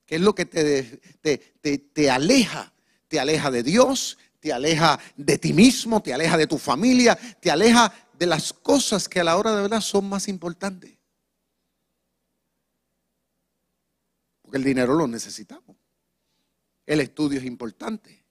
Que 0.06 0.18
es 0.18 0.22
lo 0.22 0.36
que 0.36 0.46
te, 0.46 0.84
te, 1.24 1.78
te, 1.80 2.12
aleja. 2.12 2.72
Te 3.08 3.20
aleja 3.20 3.50
de 3.50 3.64
Dios, 3.64 4.20
te 4.40 4.54
aleja 4.54 5.00
de 5.18 5.40
ti 5.40 5.52
mismo, 5.52 6.00
te 6.00 6.14
aleja 6.14 6.38
de 6.38 6.46
tu 6.46 6.60
familia, 6.60 7.18
te 7.40 7.50
aleja 7.50 7.92
de 8.20 8.28
las 8.28 8.54
cosas 8.54 9.10
que 9.10 9.20
a 9.20 9.24
la 9.24 9.36
hora 9.36 9.56
de 9.56 9.64
verdad 9.64 9.82
son 9.82 10.08
más 10.08 10.28
importantes. 10.28 10.96
Porque 14.44 14.58
el 14.58 14.64
dinero 14.64 14.94
lo 14.94 15.08
necesitamos 15.08 15.83
el 16.86 17.00
estudio 17.00 17.40
es 17.40 17.46
importante. 17.46 18.24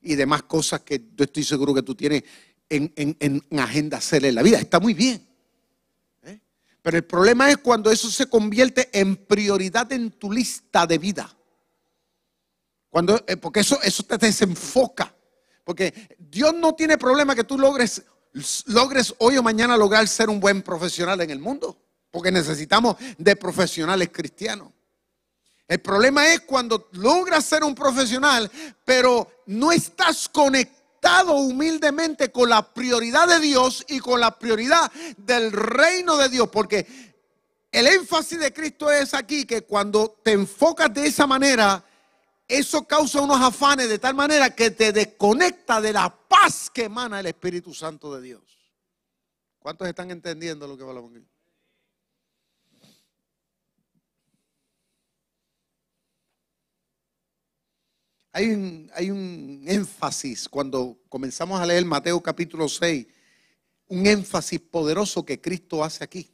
Y 0.00 0.14
demás 0.14 0.42
cosas 0.44 0.80
que 0.80 1.10
yo 1.14 1.24
estoy 1.24 1.44
seguro 1.44 1.74
que 1.74 1.82
tú 1.82 1.94
tienes 1.94 2.24
en, 2.68 3.42
agenda 3.58 3.98
hacer 3.98 4.24
en 4.24 4.34
la 4.34 4.42
vida. 4.42 4.58
Está 4.58 4.80
muy 4.80 4.94
bien. 4.94 5.26
¿eh? 6.22 6.40
Pero 6.82 6.96
el 6.96 7.04
problema 7.04 7.50
es 7.50 7.58
cuando 7.58 7.90
eso 7.90 8.10
se 8.10 8.26
convierte 8.26 8.88
en 8.92 9.16
prioridad 9.16 9.90
en 9.92 10.10
tu 10.10 10.32
lista 10.32 10.86
de 10.86 10.98
vida. 10.98 11.34
Cuando, 12.90 13.22
eh, 13.26 13.36
porque 13.36 13.60
eso, 13.60 13.80
eso 13.82 14.02
te 14.02 14.18
desenfoca. 14.18 15.14
Porque 15.64 16.16
Dios 16.18 16.54
no 16.54 16.74
tiene 16.74 16.98
problema 16.98 17.34
que 17.34 17.44
tú 17.44 17.58
logres, 17.58 18.02
logres 18.66 19.14
hoy 19.18 19.36
o 19.36 19.42
mañana 19.42 19.76
lograr 19.76 20.06
ser 20.08 20.28
un 20.28 20.40
buen 20.40 20.62
profesional 20.62 21.20
en 21.20 21.30
el 21.30 21.38
mundo. 21.38 21.78
Porque 22.10 22.32
necesitamos 22.32 22.96
de 23.16 23.36
profesionales 23.36 24.10
cristianos. 24.12 24.68
El 25.68 25.80
problema 25.80 26.32
es 26.32 26.40
cuando 26.40 26.88
logras 26.92 27.44
ser 27.44 27.64
un 27.64 27.74
profesional, 27.74 28.50
pero 28.84 29.42
no 29.46 29.72
estás 29.72 30.28
conectado 30.28 31.34
humildemente 31.34 32.30
con 32.30 32.48
la 32.50 32.62
prioridad 32.72 33.26
de 33.26 33.40
Dios 33.40 33.84
y 33.88 33.98
con 33.98 34.20
la 34.20 34.38
prioridad 34.38 34.90
del 35.16 35.50
reino 35.52 36.16
de 36.16 36.28
Dios. 36.28 36.48
Porque 36.50 36.86
el 37.70 37.86
énfasis 37.86 38.38
de 38.38 38.52
Cristo 38.52 38.90
es 38.90 39.14
aquí 39.14 39.44
que 39.46 39.62
cuando 39.62 40.18
te 40.22 40.32
enfocas 40.32 40.92
de 40.92 41.06
esa 41.06 41.26
manera, 41.26 41.82
eso 42.46 42.86
causa 42.86 43.20
unos 43.20 43.40
afanes 43.40 43.88
de 43.88 43.98
tal 43.98 44.14
manera 44.14 44.54
que 44.54 44.72
te 44.72 44.92
desconecta 44.92 45.80
de 45.80 45.92
la 45.92 46.14
paz 46.28 46.68
que 46.68 46.84
emana 46.84 47.20
el 47.20 47.26
Espíritu 47.26 47.72
Santo 47.72 48.14
de 48.14 48.20
Dios. 48.20 48.42
¿Cuántos 49.58 49.88
están 49.88 50.10
entendiendo 50.10 50.66
lo 50.66 50.76
que 50.76 50.82
hablamos 50.82 51.12
aquí? 51.12 51.31
Hay 58.34 58.48
un, 59.10 59.62
énfasis 59.66 60.48
cuando 60.48 60.98
comenzamos 61.10 61.60
a 61.60 61.66
leer 61.66 61.84
Mateo 61.84 62.18
capítulo 62.22 62.66
6, 62.66 63.06
un 63.88 64.06
énfasis 64.06 64.58
poderoso 64.58 65.22
que 65.22 65.38
Cristo 65.38 65.84
hace 65.84 66.02
aquí. 66.02 66.30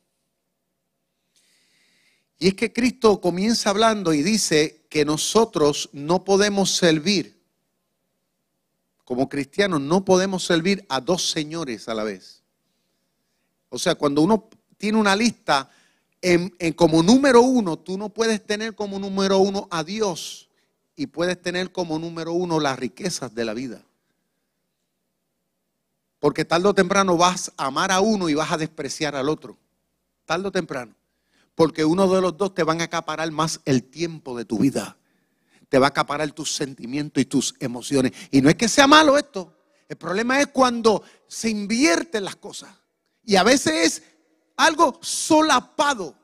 Y 2.38 2.46
es 2.46 2.54
que 2.54 2.72
Cristo 2.72 3.20
comienza 3.20 3.70
hablando 3.70 4.14
y 4.14 4.22
dice 4.22 4.86
que 4.88 5.04
nosotros 5.04 5.90
no 5.92 6.22
podemos 6.22 6.70
servir, 6.76 7.42
como 9.04 9.28
cristianos, 9.28 9.80
no 9.80 10.04
podemos 10.04 10.44
servir 10.44 10.86
a 10.88 11.00
dos 11.00 11.28
señores 11.28 11.88
a 11.88 11.94
la 11.94 12.04
vez. 12.04 12.44
O 13.70 13.78
sea, 13.78 13.96
cuando 13.96 14.22
uno 14.22 14.48
tiene 14.76 14.98
una 14.98 15.16
lista, 15.16 15.68
en, 16.22 16.50
como 16.76 17.02
número 17.02 17.42
uno, 17.42 17.76
tú 17.76 17.98
no 17.98 18.08
puedes 18.08 18.46
tener 18.46 18.76
como 18.76 19.00
número 19.00 19.38
uno 19.38 19.66
a 19.72 19.82
Dios 19.82 20.47
y 20.98 21.06
puedes 21.06 21.40
tener 21.40 21.70
como 21.70 21.96
número 21.96 22.32
uno 22.32 22.58
las 22.58 22.76
riquezas 22.76 23.32
de 23.32 23.44
la 23.44 23.54
vida. 23.54 23.84
Porque 26.18 26.44
tarde 26.44 26.66
o 26.66 26.74
temprano 26.74 27.16
vas 27.16 27.52
a 27.56 27.66
amar 27.66 27.92
a 27.92 28.00
uno 28.00 28.28
y 28.28 28.34
vas 28.34 28.50
a 28.50 28.56
despreciar 28.56 29.14
al 29.14 29.28
otro. 29.28 29.56
Tarde 30.24 30.48
o 30.48 30.50
temprano. 30.50 30.96
Porque 31.54 31.84
uno 31.84 32.12
de 32.12 32.20
los 32.20 32.36
dos 32.36 32.52
te 32.52 32.64
van 32.64 32.80
a 32.80 32.84
acaparar 32.84 33.30
más 33.30 33.60
el 33.64 33.84
tiempo 33.84 34.36
de 34.36 34.44
tu 34.44 34.58
vida. 34.58 34.96
Te 35.68 35.78
va 35.78 35.86
a 35.86 35.90
acaparar 35.90 36.32
tus 36.32 36.52
sentimientos 36.52 37.22
y 37.22 37.26
tus 37.26 37.54
emociones. 37.60 38.10
Y 38.32 38.42
no 38.42 38.48
es 38.48 38.56
que 38.56 38.68
sea 38.68 38.88
malo 38.88 39.16
esto. 39.16 39.54
El 39.88 39.96
problema 39.96 40.40
es 40.40 40.48
cuando 40.48 41.04
se 41.28 41.48
invierten 41.48 42.24
las 42.24 42.34
cosas. 42.34 42.70
Y 43.22 43.36
a 43.36 43.44
veces 43.44 43.72
es 43.72 44.02
algo 44.56 44.98
solapado. 45.00 46.16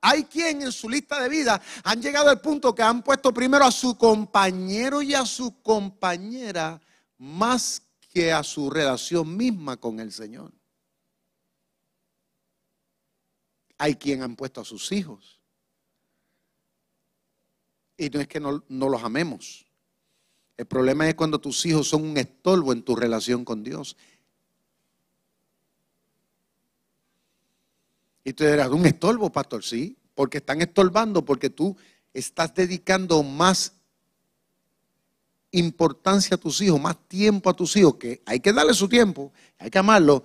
Hay 0.00 0.24
quien 0.24 0.62
en 0.62 0.72
su 0.72 0.88
lista 0.88 1.22
de 1.22 1.28
vida 1.28 1.60
han 1.84 2.00
llegado 2.00 2.30
al 2.30 2.40
punto 2.40 2.74
que 2.74 2.82
han 2.82 3.02
puesto 3.02 3.34
primero 3.34 3.64
a 3.64 3.70
su 3.70 3.98
compañero 3.98 5.02
y 5.02 5.14
a 5.14 5.26
su 5.26 5.60
compañera 5.62 6.80
más 7.18 7.82
que 8.12 8.32
a 8.32 8.42
su 8.42 8.70
relación 8.70 9.36
misma 9.36 9.76
con 9.76 10.00
el 10.00 10.12
Señor. 10.12 10.52
Hay 13.78 13.96
quien 13.96 14.22
han 14.22 14.36
puesto 14.36 14.60
a 14.60 14.64
sus 14.64 14.90
hijos. 14.92 15.40
Y 17.96 18.08
no 18.08 18.20
es 18.20 18.28
que 18.28 18.40
no, 18.40 18.62
los 18.68 19.02
amemos. 19.02 19.66
El 20.56 20.66
problema 20.66 21.08
es 21.08 21.14
cuando 21.14 21.38
tus 21.38 21.64
hijos 21.66 21.88
son 21.88 22.02
un 22.02 22.16
estorbo 22.16 22.72
en 22.72 22.82
tu 22.82 22.96
relación 22.96 23.44
con 23.44 23.62
Dios. 23.62 23.96
Y 28.30 28.32
tú 28.32 28.44
dirás, 28.44 28.68
un 28.68 28.86
estorbo, 28.86 29.32
pastor, 29.32 29.64
sí, 29.64 29.96
porque 30.14 30.38
están 30.38 30.62
estorbando, 30.62 31.24
porque 31.24 31.50
tú 31.50 31.76
estás 32.14 32.54
dedicando 32.54 33.24
más 33.24 33.72
importancia 35.50 36.36
a 36.36 36.38
tus 36.38 36.60
hijos, 36.60 36.80
más 36.80 36.96
tiempo 37.08 37.50
a 37.50 37.56
tus 37.56 37.74
hijos, 37.74 37.96
que 37.96 38.22
hay 38.24 38.38
que 38.38 38.52
darle 38.52 38.72
su 38.72 38.88
tiempo, 38.88 39.32
hay 39.58 39.68
que 39.68 39.78
amarlo, 39.80 40.22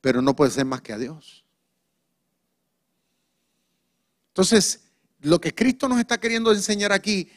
pero 0.00 0.22
no 0.22 0.34
puede 0.34 0.50
ser 0.50 0.64
más 0.64 0.80
que 0.80 0.94
a 0.94 0.98
Dios. 0.98 1.44
Entonces, 4.28 4.80
lo 5.20 5.42
que 5.42 5.54
Cristo 5.54 5.90
nos 5.90 5.98
está 5.98 6.18
queriendo 6.18 6.52
enseñar 6.52 6.90
aquí, 6.90 7.30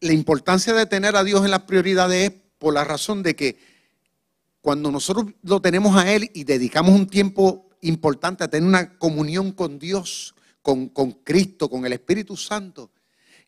la 0.00 0.14
importancia 0.14 0.72
de 0.72 0.86
tener 0.86 1.16
a 1.16 1.22
Dios 1.22 1.44
en 1.44 1.50
las 1.50 1.64
prioridades 1.64 2.30
es 2.30 2.40
por 2.58 2.72
la 2.72 2.84
razón 2.84 3.22
de 3.22 3.36
que 3.36 3.58
cuando 4.62 4.90
nosotros 4.90 5.34
lo 5.42 5.60
tenemos 5.60 5.94
a 5.98 6.10
Él 6.10 6.30
y 6.32 6.44
dedicamos 6.44 6.94
un 6.94 7.08
tiempo 7.08 7.67
importante 7.82 8.46
tener 8.48 8.68
una 8.68 8.98
comunión 8.98 9.52
con 9.52 9.78
Dios, 9.78 10.34
con, 10.62 10.88
Cristo, 11.24 11.70
con 11.70 11.86
el 11.86 11.92
Espíritu 11.92 12.36
Santo. 12.36 12.90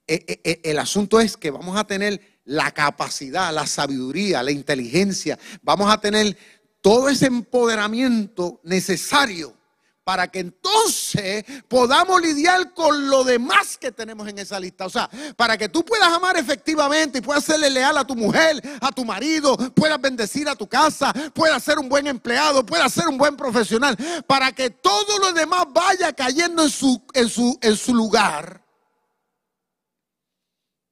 E, 0.07 0.25
e, 0.27 0.41
e, 0.43 0.71
el 0.71 0.79
asunto 0.79 1.21
es 1.21 1.37
que 1.37 1.51
vamos 1.51 1.77
a 1.77 1.85
tener 1.85 2.21
la 2.45 2.71
capacidad, 2.73 3.53
la 3.55 3.67
sabiduría, 3.67 4.43
la 4.43 4.51
inteligencia, 4.51 5.39
vamos 5.63 5.93
a 5.93 6.01
tener 6.01 6.37
todo 6.81 7.09
ese 7.09 7.27
empoderamiento 7.27 8.61
necesario 8.65 9.60
para 10.05 10.29
que 10.29 10.41
entonces 10.41 11.45
podamos 11.69 12.21
lidiar 12.21 12.73
con 12.73 13.09
lo 13.09 13.23
demás 13.23 13.77
que 13.79 13.93
tenemos 13.93 14.27
en 14.29 14.39
esa 14.39 14.59
lista. 14.59 14.87
O 14.87 14.91
sea, 14.91 15.09
para 15.37 15.59
que 15.59 15.69
tú 15.69 15.85
puedas 15.85 16.09
amar 16.09 16.37
efectivamente 16.37 17.19
y 17.19 17.21
puedas 17.21 17.45
serle 17.45 17.71
leal 17.71 17.97
a 17.99 18.07
tu 18.07 18.17
mujer, 18.17 18.61
a 18.81 18.91
tu 18.93 19.05
marido, 19.05 19.57
puedas 19.75 20.01
bendecir 20.01 20.49
a 20.49 20.57
tu 20.57 20.67
casa, 20.69 21.13
puedas 21.35 21.63
ser 21.63 21.79
un 21.79 21.89
buen 21.89 22.07
empleado, 22.07 22.65
puedas 22.65 22.93
ser 22.93 23.09
un 23.09 23.19
buen 23.19 23.37
profesional, 23.37 23.97
para 24.27 24.53
que 24.53 24.71
todo 24.71 25.19
lo 25.19 25.33
demás 25.33 25.67
vaya 25.73 26.13
cayendo 26.13 26.63
en 26.63 26.71
su, 26.71 27.03
en 27.13 27.29
su, 27.29 27.59
en 27.61 27.77
su 27.77 27.95
lugar. 27.95 28.65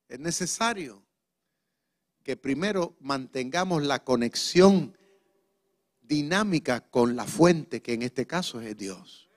Es 0.09 0.19
necesario 0.19 1.03
que 2.25 2.37
primero 2.37 2.97
mantengamos 3.01 3.83
la 3.83 4.05
conexión 4.05 4.98
dinámica 6.09 6.81
con 6.81 7.15
la 7.15 7.25
fuente, 7.25 7.83
que 7.83 7.93
en 7.93 8.03
este 8.03 8.27
caso 8.27 8.61
es 8.61 8.77
Dios. 8.77 9.29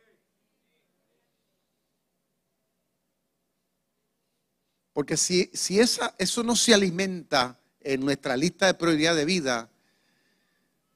Porque 4.93 5.17
si, 5.17 5.49
si 5.53 5.79
esa, 5.79 6.15
eso 6.17 6.43
no 6.43 6.55
se 6.55 6.73
alimenta 6.73 7.59
en 7.79 8.01
nuestra 8.01 8.35
lista 8.37 8.65
de 8.65 8.73
prioridad 8.73 9.15
de 9.15 9.25
vida, 9.25 9.69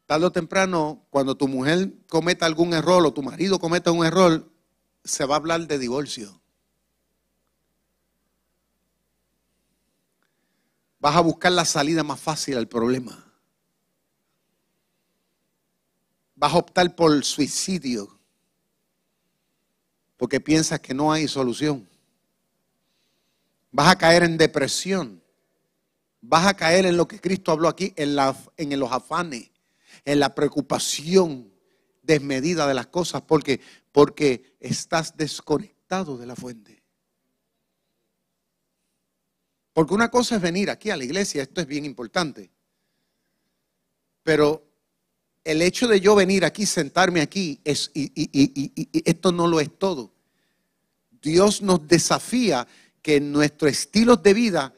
tarde 0.05 0.25
o 0.25 0.31
temprano, 0.31 1.05
cuando 1.09 1.35
tu 1.35 1.47
mujer 1.47 1.91
cometa 2.09 2.45
algún 2.45 2.73
error 2.73 3.05
o 3.05 3.13
tu 3.13 3.23
marido 3.23 3.59
cometa 3.59 3.91
un 3.91 4.05
error, 4.05 4.49
se 5.03 5.25
va 5.25 5.35
a 5.35 5.37
hablar 5.37 5.67
de 5.67 5.79
divorcio. 5.79 6.41
Vas 10.99 11.15
a 11.15 11.21
buscar 11.21 11.51
la 11.51 11.65
salida 11.65 12.03
más 12.03 12.19
fácil 12.19 12.57
al 12.57 12.67
problema. 12.67 13.24
Vas 16.35 16.53
a 16.53 16.57
optar 16.57 16.95
por 16.95 17.23
suicidio 17.23 18.15
porque 20.17 20.39
piensas 20.39 20.79
que 20.79 20.93
no 20.93 21.11
hay 21.11 21.27
solución. 21.27 21.87
Vas 23.71 23.89
a 23.89 23.97
caer 23.97 24.23
en 24.23 24.37
depresión. 24.37 25.21
Vas 26.21 26.47
a 26.47 26.55
caer 26.55 26.85
en 26.85 26.97
lo 26.97 27.07
que 27.07 27.19
Cristo 27.19 27.51
habló 27.51 27.67
aquí, 27.67 27.93
en, 27.95 28.15
la, 28.15 28.35
en 28.57 28.79
los 28.79 28.91
afanes, 28.91 29.51
en 30.05 30.19
la 30.19 30.33
preocupación 30.33 31.51
desmedida 32.01 32.67
de 32.67 32.73
las 32.73 32.87
cosas, 32.87 33.21
porque, 33.21 33.59
porque 33.91 34.55
estás 34.59 35.15
desconectado 35.17 36.17
de 36.17 36.25
la 36.25 36.35
fuente. 36.35 36.81
Porque 39.73 39.93
una 39.93 40.09
cosa 40.09 40.37
es 40.37 40.41
venir 40.41 40.69
aquí 40.69 40.89
a 40.89 40.97
la 40.97 41.03
iglesia, 41.03 41.43
esto 41.43 41.61
es 41.61 41.67
bien 41.67 41.83
importante. 41.83 42.49
Pero 44.23 44.63
el 45.45 45.61
hecho 45.61 45.87
de 45.87 46.01
yo 46.01 46.15
venir 46.15 46.43
aquí, 46.43 46.65
sentarme 46.65 47.21
aquí, 47.21 47.59
es, 47.63 47.91
y, 47.93 48.11
y, 48.15 48.89
esto 49.05 49.31
no 49.31 49.47
lo 49.47 49.59
es 49.61 49.69
todo. 49.77 50.11
Dios 51.21 51.61
nos 51.61 51.87
desafía 51.87 52.67
que 53.01 53.17
en 53.17 53.31
nuestro 53.31 53.67
estilo 53.67 54.17
de 54.17 54.33
vida, 54.33 54.73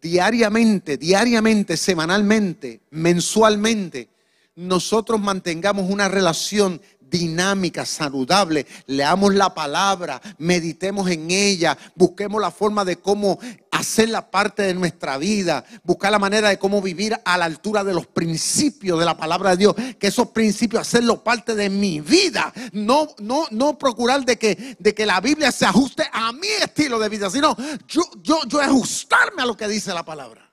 diariamente, 0.00 0.96
diariamente, 0.96 1.76
semanalmente, 1.76 2.80
mensualmente, 2.90 4.08
nosotros 4.54 5.20
mantengamos 5.20 5.90
una 5.90 6.08
relación 6.08 6.80
dinámica, 7.00 7.84
saludable, 7.84 8.66
leamos 8.86 9.34
la 9.34 9.54
palabra, 9.54 10.20
meditemos 10.38 11.10
en 11.10 11.30
ella, 11.30 11.76
busquemos 11.94 12.40
la 12.40 12.50
forma 12.50 12.84
de 12.84 12.96
cómo 12.96 13.38
hacerla 13.74 14.30
parte 14.30 14.62
de 14.62 14.74
nuestra 14.74 15.18
vida, 15.18 15.64
buscar 15.82 16.12
la 16.12 16.18
manera 16.18 16.48
de 16.48 16.58
cómo 16.58 16.80
vivir 16.80 17.18
a 17.24 17.36
la 17.36 17.44
altura 17.44 17.82
de 17.82 17.92
los 17.92 18.06
principios 18.06 18.98
de 18.98 19.04
la 19.04 19.16
palabra 19.16 19.50
de 19.50 19.56
Dios, 19.56 19.74
que 19.98 20.06
esos 20.06 20.28
principios 20.28 20.82
hacerlo 20.82 21.22
parte 21.24 21.54
de 21.54 21.68
mi 21.68 22.00
vida, 22.00 22.52
no, 22.72 23.08
no, 23.18 23.46
no 23.50 23.76
procurar 23.76 24.24
de 24.24 24.38
que, 24.38 24.76
de 24.78 24.94
que 24.94 25.04
la 25.04 25.20
Biblia 25.20 25.50
se 25.50 25.66
ajuste 25.66 26.08
a 26.12 26.32
mi 26.32 26.48
estilo 26.48 26.98
de 26.98 27.08
vida, 27.08 27.28
sino 27.30 27.56
yo, 27.88 28.02
yo, 28.22 28.40
yo 28.46 28.60
ajustarme 28.60 29.42
a 29.42 29.46
lo 29.46 29.56
que 29.56 29.66
dice 29.66 29.92
la 29.92 30.04
palabra. 30.04 30.52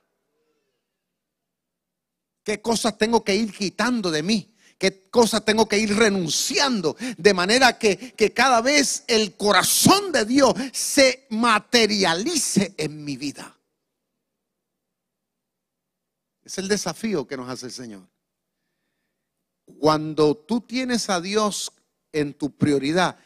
¿Qué 2.43 2.59
cosas 2.59 2.97
tengo 2.97 3.23
que 3.23 3.35
ir 3.35 3.53
quitando 3.53 4.09
de 4.09 4.23
mí? 4.23 4.50
Qué 4.81 5.07
cosas 5.11 5.45
tengo 5.45 5.67
que 5.67 5.77
ir 5.77 5.95
renunciando, 5.95 6.97
de 7.15 7.35
manera 7.35 7.77
que, 7.77 8.13
que, 8.13 8.33
cada 8.33 8.61
vez 8.61 9.03
el 9.07 9.37
corazón 9.37 10.11
de 10.11 10.25
Dios 10.25 10.55
se 10.73 11.27
materialice 11.29 12.73
en 12.77 13.05
mi 13.05 13.15
vida. 13.15 13.55
Es 16.43 16.57
el 16.57 16.67
desafío 16.67 17.27
que 17.27 17.37
nos 17.37 17.47
hace 17.47 17.67
el 17.67 17.71
Señor. 17.71 18.07
Cuando 19.77 20.35
tú 20.35 20.61
tienes 20.61 21.11
a 21.11 21.21
Dios 21.21 21.71
en 22.11 22.33
tu 22.33 22.49
prioridad, 22.49 23.19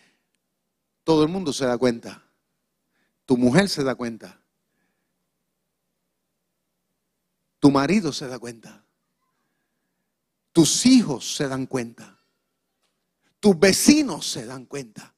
todo 1.06 1.24
el 1.24 1.30
mundo 1.30 1.54
se 1.54 1.66
da 1.66 1.78
cuenta. 1.78 2.22
Tu 3.26 3.38
mujer 3.38 3.70
se 3.70 3.86
da 3.86 3.96
cuenta. 3.96 4.42
Tu 7.60 7.72
marido 7.72 8.12
se 8.12 8.28
da 8.28 8.40
cuenta. 8.40 8.85
Tus 10.56 10.86
hijos 10.86 11.36
se 11.36 11.50
dan 11.50 11.66
cuenta. 11.66 12.18
Tus 13.42 13.60
vecinos 13.60 14.26
se 14.26 14.46
dan 14.46 14.64
cuenta. 14.64 15.14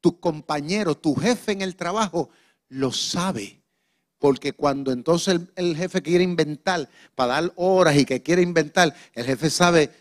Tu 0.00 0.18
compañero, 0.18 0.96
tu 0.96 1.14
jefe 1.14 1.52
en 1.52 1.62
el 1.62 1.76
trabajo 1.76 2.28
lo 2.68 2.90
sabe. 2.90 3.62
Porque 4.18 4.52
cuando 4.52 4.90
entonces 4.90 5.42
el, 5.54 5.76
jefe 5.76 6.02
quiere 6.02 6.24
inventar 6.24 6.88
para 7.14 7.34
dar 7.34 7.52
horas 7.54 7.96
y 7.96 8.04
que 8.04 8.20
quiere 8.20 8.42
inventar, 8.42 8.92
el 9.14 9.26
jefe 9.26 9.48
sabe 9.48 9.92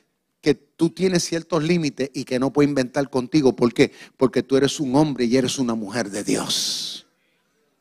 que 0.42 0.56
tú 0.56 0.90
tienes 0.90 1.24
ciertos 1.24 1.62
límites 1.62 2.10
y 2.12 2.24
que 2.24 2.40
no 2.40 2.52
puede 2.52 2.68
inventar 2.68 3.12
contigo. 3.12 3.56
¿Por 3.56 3.76
qué? 3.76 3.92
Porque 4.18 4.42
tú 4.42 4.58
eres 4.58 4.80
un 4.80 4.96
hombre 4.96 5.26
y 5.26 5.38
eres 5.38 5.60
una 5.60 5.76
mujer 5.76 6.10
de 6.10 6.24
Dios. 6.24 7.06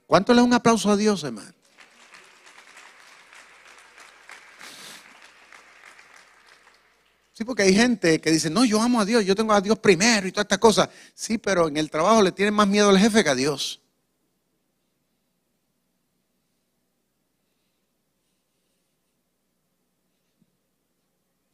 ¿Cuánto 0.06 0.34
le 0.34 0.40
da 0.40 0.44
un 0.44 0.52
aplauso 0.52 0.90
a 0.90 0.98
Dios, 0.98 1.24
hermano? 1.24 1.54
Sí, 7.40 7.44
porque 7.46 7.62
hay 7.62 7.74
gente 7.74 8.20
que 8.20 8.30
dice, 8.30 8.50
no, 8.50 8.66
yo 8.66 8.82
amo 8.82 9.00
a 9.00 9.06
Dios, 9.06 9.24
yo 9.24 9.34
tengo 9.34 9.54
a 9.54 9.62
Dios 9.62 9.78
primero 9.78 10.28
y 10.28 10.30
todas 10.30 10.44
estas 10.44 10.58
cosas. 10.58 10.90
Sí, 11.14 11.38
pero 11.38 11.68
en 11.68 11.78
el 11.78 11.88
trabajo 11.88 12.20
le 12.20 12.32
tienen 12.32 12.52
más 12.52 12.68
miedo 12.68 12.90
al 12.90 12.98
jefe 12.98 13.24
que 13.24 13.30
a 13.30 13.34
Dios. 13.34 13.80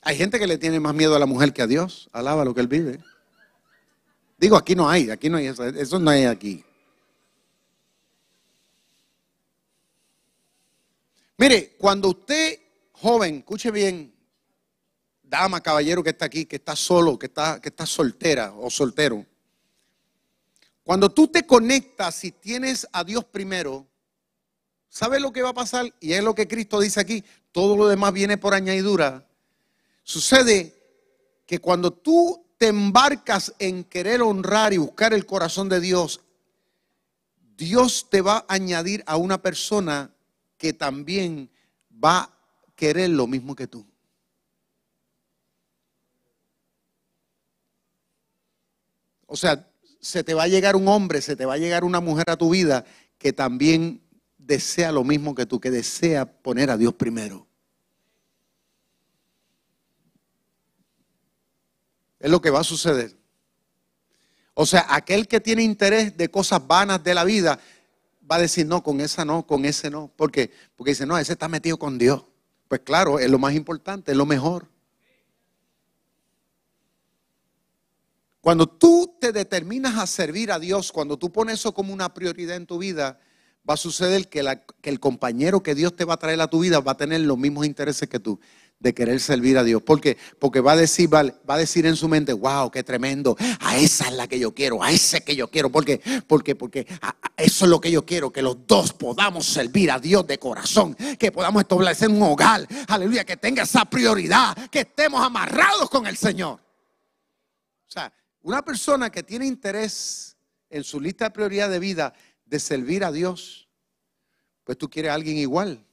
Hay 0.00 0.16
gente 0.16 0.40
que 0.40 0.48
le 0.48 0.58
tiene 0.58 0.80
más 0.80 0.92
miedo 0.92 1.14
a 1.14 1.20
la 1.20 1.26
mujer 1.26 1.52
que 1.52 1.62
a 1.62 1.68
Dios. 1.68 2.10
Alaba 2.10 2.44
lo 2.44 2.52
que 2.52 2.62
él 2.62 2.66
vive. 2.66 2.98
Digo, 4.38 4.56
aquí 4.56 4.74
no 4.74 4.90
hay, 4.90 5.10
aquí 5.10 5.30
no 5.30 5.36
hay 5.36 5.46
eso, 5.46 5.64
eso 5.64 6.00
no 6.00 6.10
hay 6.10 6.24
aquí. 6.24 6.64
Mire, 11.36 11.76
cuando 11.78 12.08
usted, 12.08 12.58
joven, 12.90 13.36
escuche 13.36 13.70
bien, 13.70 14.15
dama, 15.28 15.60
caballero 15.60 16.02
que 16.02 16.10
está 16.10 16.26
aquí, 16.26 16.46
que 16.46 16.56
está 16.56 16.76
solo, 16.76 17.18
que 17.18 17.26
está, 17.26 17.60
que 17.60 17.68
está 17.68 17.84
soltera 17.86 18.52
o 18.56 18.70
soltero. 18.70 19.24
Cuando 20.82 21.10
tú 21.10 21.28
te 21.28 21.44
conectas 21.46 22.22
y 22.24 22.30
tienes 22.30 22.86
a 22.92 23.02
Dios 23.02 23.24
primero, 23.24 23.86
¿sabes 24.88 25.20
lo 25.20 25.32
que 25.32 25.42
va 25.42 25.50
a 25.50 25.54
pasar? 25.54 25.92
Y 26.00 26.12
es 26.12 26.22
lo 26.22 26.34
que 26.34 26.46
Cristo 26.46 26.80
dice 26.80 27.00
aquí, 27.00 27.24
todo 27.50 27.76
lo 27.76 27.88
demás 27.88 28.12
viene 28.12 28.38
por 28.38 28.54
añadidura. 28.54 29.26
Sucede 30.04 30.74
que 31.44 31.58
cuando 31.58 31.92
tú 31.92 32.46
te 32.56 32.68
embarcas 32.68 33.52
en 33.58 33.84
querer 33.84 34.22
honrar 34.22 34.72
y 34.72 34.78
buscar 34.78 35.12
el 35.12 35.26
corazón 35.26 35.68
de 35.68 35.80
Dios, 35.80 36.20
Dios 37.56 38.08
te 38.10 38.20
va 38.20 38.38
a 38.38 38.54
añadir 38.54 39.02
a 39.06 39.16
una 39.16 39.42
persona 39.42 40.14
que 40.56 40.72
también 40.72 41.50
va 41.92 42.18
a 42.18 42.30
querer 42.76 43.10
lo 43.10 43.26
mismo 43.26 43.56
que 43.56 43.66
tú. 43.66 43.84
O 49.26 49.36
sea, 49.36 49.68
se 50.00 50.22
te 50.22 50.34
va 50.34 50.44
a 50.44 50.48
llegar 50.48 50.76
un 50.76 50.88
hombre, 50.88 51.20
se 51.20 51.36
te 51.36 51.44
va 51.44 51.54
a 51.54 51.58
llegar 51.58 51.84
una 51.84 52.00
mujer 52.00 52.30
a 52.30 52.36
tu 52.36 52.50
vida 52.50 52.84
que 53.18 53.32
también 53.32 54.00
desea 54.38 54.92
lo 54.92 55.04
mismo 55.04 55.34
que 55.34 55.46
tú, 55.46 55.60
que 55.60 55.70
desea 55.70 56.26
poner 56.26 56.70
a 56.70 56.76
Dios 56.76 56.94
primero. 56.94 57.46
Es 62.20 62.30
lo 62.30 62.40
que 62.40 62.50
va 62.50 62.60
a 62.60 62.64
suceder. 62.64 63.16
O 64.54 64.64
sea, 64.64 64.86
aquel 64.88 65.28
que 65.28 65.40
tiene 65.40 65.62
interés 65.62 66.16
de 66.16 66.30
cosas 66.30 66.66
vanas 66.66 67.02
de 67.04 67.14
la 67.14 67.24
vida 67.24 67.58
va 68.30 68.36
a 68.36 68.40
decir, 68.40 68.66
no, 68.66 68.82
con 68.82 69.00
esa 69.00 69.24
no, 69.24 69.46
con 69.46 69.64
ese 69.64 69.90
no. 69.90 70.08
¿Por 70.08 70.32
qué? 70.32 70.50
Porque 70.76 70.92
dice, 70.92 71.06
no, 71.06 71.18
ese 71.18 71.32
está 71.32 71.48
metido 71.48 71.78
con 71.78 71.98
Dios. 71.98 72.24
Pues 72.68 72.80
claro, 72.80 73.18
es 73.18 73.30
lo 73.30 73.38
más 73.38 73.54
importante, 73.54 74.12
es 74.12 74.16
lo 74.16 74.26
mejor. 74.26 74.68
Cuando 78.46 78.68
tú 78.68 79.16
te 79.20 79.32
determinas 79.32 79.98
a 79.98 80.06
servir 80.06 80.52
a 80.52 80.60
Dios, 80.60 80.92
cuando 80.92 81.16
tú 81.16 81.32
pones 81.32 81.54
eso 81.54 81.74
como 81.74 81.92
una 81.92 82.14
prioridad 82.14 82.54
en 82.54 82.64
tu 82.64 82.78
vida, 82.78 83.18
va 83.68 83.74
a 83.74 83.76
suceder 83.76 84.28
que, 84.28 84.38
el 84.84 85.00
compañero 85.00 85.64
que 85.64 85.74
Dios 85.74 85.96
te 85.96 86.04
va 86.04 86.14
a 86.14 86.16
traer 86.16 86.40
a 86.40 86.46
tu 86.46 86.60
vida 86.60 86.78
va 86.78 86.92
a 86.92 86.96
tener 86.96 87.22
los 87.22 87.36
mismos 87.36 87.66
intereses 87.66 88.08
que 88.08 88.20
tú 88.20 88.38
de 88.78 88.94
querer 88.94 89.18
servir 89.18 89.58
a 89.58 89.64
Dios. 89.64 89.82
¿Por 89.82 90.00
qué? 90.00 90.16
Porque 90.38 90.60
va 90.60 90.74
a 90.74 90.76
decir, 90.76 91.12
va, 91.12 91.24
a 91.48 91.58
decir 91.58 91.86
en 91.86 91.96
su 91.96 92.06
mente, 92.06 92.32
wow, 92.34 92.70
qué 92.70 92.84
tremendo, 92.84 93.36
a 93.58 93.78
esa 93.78 94.04
es 94.04 94.12
la 94.12 94.28
que 94.28 94.38
yo 94.38 94.54
quiero, 94.54 94.80
a 94.80 94.92
ese 94.92 95.22
que 95.22 95.34
yo 95.34 95.50
quiero. 95.50 95.72
¿Por 95.72 95.84
qué? 95.84 96.00
Porque, 96.28 96.54
porque 96.54 96.86
eso 97.36 97.64
es 97.64 97.68
lo 97.68 97.80
que 97.80 97.90
yo 97.90 98.06
quiero, 98.06 98.32
que 98.32 98.42
los 98.42 98.64
dos 98.64 98.92
podamos 98.92 99.44
servir 99.44 99.90
a 99.90 99.98
Dios 99.98 100.24
de 100.24 100.38
corazón, 100.38 100.94
que 101.18 101.32
podamos 101.32 101.62
establecer 101.62 102.08
un 102.08 102.22
hogar, 102.22 102.64
aleluya, 102.86 103.24
que 103.24 103.38
tenga 103.38 103.64
esa 103.64 103.84
prioridad, 103.86 104.56
que 104.70 104.82
estemos 104.82 105.20
amarrados 105.20 105.90
con 105.90 106.06
el 106.06 106.16
Señor. 106.16 106.60
O 107.88 107.90
sea, 107.90 108.12
una 108.46 108.64
persona 108.64 109.10
que 109.10 109.24
tiene 109.24 109.44
interés 109.44 110.36
en 110.70 110.84
su 110.84 111.00
lista 111.00 111.24
de 111.24 111.30
prioridad 111.32 111.68
de 111.68 111.80
vida 111.80 112.14
de 112.44 112.60
servir 112.60 113.02
a 113.02 113.10
Dios, 113.10 113.68
pues 114.62 114.78
tú 114.78 114.88
quieres 114.88 115.10
a 115.10 115.14
alguien 115.14 115.36
igual. 115.36 115.84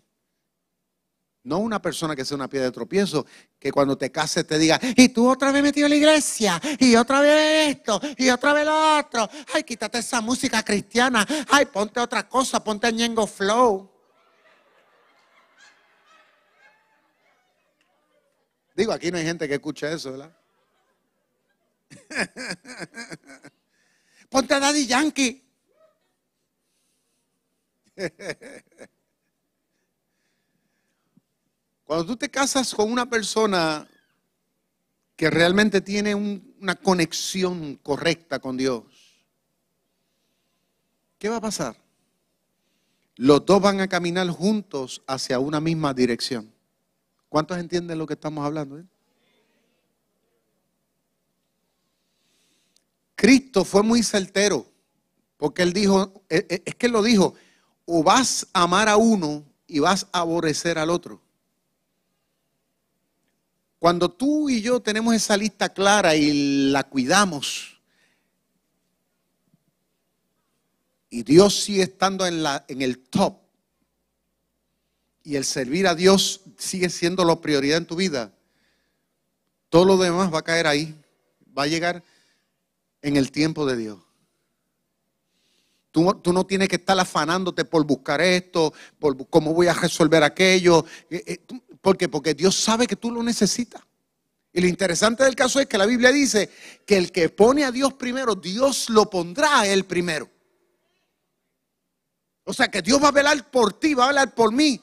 No 1.42 1.58
una 1.58 1.82
persona 1.82 2.16
que 2.16 2.24
sea 2.24 2.36
una 2.36 2.48
piedra 2.48 2.68
de 2.68 2.72
tropiezo, 2.72 3.26
que 3.58 3.72
cuando 3.72 3.98
te 3.98 4.12
cases 4.12 4.46
te 4.46 4.60
diga, 4.60 4.80
y 4.96 5.10
tú 5.10 5.28
otra 5.32 5.52
vez 5.52 5.63
metido 5.63 5.88
en 5.88 5.89
la 5.89 5.96
iglesia, 5.96 6.62
y 6.78 6.96
otra 6.96 7.22
vez 7.22 7.76
esto, 7.76 8.00
y 8.18 8.30
otra 8.30 8.54
vez 8.54 8.66
lo 8.66 9.00
otro. 9.00 9.28
Ay, 9.52 9.63
quítate 9.63 9.98
esa 9.98 10.22
música 10.22 10.62
cristiana. 10.62 11.26
Ay, 11.50 11.66
ponte 11.66 12.00
otra 12.00 12.30
cosa, 12.30 12.63
ponte 12.63 12.86
a 12.86 12.92
Ñengo 12.92 13.26
Flow. 13.26 13.89
Digo, 18.76 18.92
aquí 18.92 19.10
no 19.10 19.18
hay 19.18 19.24
gente 19.24 19.48
que 19.48 19.56
escuche 19.56 19.92
eso, 19.92 20.12
¿verdad? 20.12 20.42
Ponte 24.29 24.53
a 24.53 24.60
Daddy 24.60 24.86
Yankee. 24.88 25.43
Cuando 31.86 32.06
tú 32.06 32.17
te 32.17 32.29
casas 32.29 32.73
con 32.73 32.91
una 32.91 33.10
persona 33.10 33.88
que 35.15 35.29
realmente 35.29 35.79
tiene 35.82 36.15
una 36.15 36.75
conexión 36.75 37.75
correcta 37.75 38.39
con 38.39 38.58
Dios, 38.58 38.84
¿qué 41.19 41.29
va 41.29 41.38
a 41.38 41.41
pasar? 41.41 41.77
Los 43.15 43.45
dos 43.45 43.62
van 43.62 43.79
a 43.79 43.88
caminar 43.88 44.27
juntos 44.29 45.03
hacia 45.06 45.38
una 45.38 45.60
misma 45.60 45.93
dirección. 45.93 46.51
¿Cuántos 47.29 47.60
entienden 47.60 47.99
lo 47.99 48.08
que 48.08 48.13
estamos 48.13 48.43
hablando? 48.45 48.79
Eh? 48.79 48.86
Cristo 53.23 53.63
fue 53.63 53.83
muy 53.83 54.03
certero, 54.03 54.69
porque 55.38 55.62
él 55.62 55.71
dijo, 55.71 56.25
e, 56.27 56.45
e, 56.49 56.63
es 56.65 56.75
que 56.75 56.88
él 56.88 56.91
lo 56.91 57.01
dijo, 57.01 57.36
o 57.86 58.03
vas 58.03 58.45
a 58.51 58.63
amar 58.63 58.89
a 58.89 58.97
uno 58.97 59.45
y 59.65 59.79
vas 59.79 60.07
a 60.12 60.19
aborrecer 60.19 60.77
al 60.77 60.89
otro. 60.89 61.21
Cuando 63.79 64.12
tú 64.12 64.49
y 64.49 64.62
yo 64.62 64.81
tenemos 64.81 65.15
esa 65.15 65.38
lista 65.38 65.69
clara 65.69 66.17
y 66.17 66.69
la 66.69 66.83
cuidamos, 66.83 67.79
y 71.09 71.23
Dios 71.23 71.63
sigue 71.63 71.83
estando 71.83 72.25
en, 72.25 72.43
la, 72.43 72.65
en 72.67 72.81
el 72.81 72.99
top, 72.99 73.38
y 75.23 75.38
el 75.38 75.45
servir 75.45 75.88
a 75.88 75.95
Dios 75.95 76.41
sigue 76.57 76.89
siendo 76.89 77.23
la 77.23 77.39
prioridad 77.39 77.77
en 77.77 77.86
tu 77.86 77.95
vida, 77.95 78.33
todo 79.69 79.86
lo 79.86 79.97
demás 79.97 80.33
va 80.33 80.39
a 80.39 80.43
caer 80.43 80.67
ahí, 80.67 80.93
va 81.57 81.63
a 81.63 81.67
llegar 81.67 82.03
en 83.04 83.18
el 83.18 83.32
tiempo 83.32 83.68
de 83.68 83.78
Dios. 83.78 84.00
Tú, 85.92 86.34
no 86.34 86.44
tienes 86.48 86.70
que 86.70 86.78
estar 86.78 87.00
afanándote 87.00 87.66
por 87.66 87.86
buscar 87.86 88.20
esto, 88.20 88.74
por 88.98 89.30
cómo 89.30 89.54
voy 89.54 89.68
a 89.68 89.74
resolver 89.74 90.24
aquello. 90.24 90.84
Eh, 91.08 91.24
eh, 91.28 91.38
¿Por 91.80 91.96
qué? 91.96 92.10
Porque 92.10 92.34
Dios 92.34 92.56
sabe 92.56 92.88
que 92.88 92.96
tú 92.96 93.12
lo 93.12 93.22
necesitas. 93.22 93.84
Y 94.52 94.62
lo 94.62 94.68
interesante 94.68 95.24
del 95.24 95.36
caso 95.36 95.60
es 95.60 95.68
que 95.68 95.78
la 95.78 95.86
Biblia 95.86 96.12
dice 96.12 96.50
que 96.84 96.98
el 96.98 97.12
que 97.12 97.30
pone 97.30 97.63
a 97.63 97.72
Dios 97.72 97.94
primero, 97.94 98.34
Dios 98.34 98.89
lo 98.89 99.08
pondrá 99.08 99.60
a 99.60 99.68
él 99.68 99.84
primero. 99.84 100.28
O 102.46 102.54
sea 102.54 102.70
que 102.70 102.82
Dios 102.82 103.02
va 103.02 103.10
a 103.10 103.12
velar 103.12 103.52
por 103.52 103.74
ti, 103.74 103.94
va 103.94 104.06
a 104.06 104.08
velar 104.08 104.34
por 104.34 104.52
mí 104.52 104.82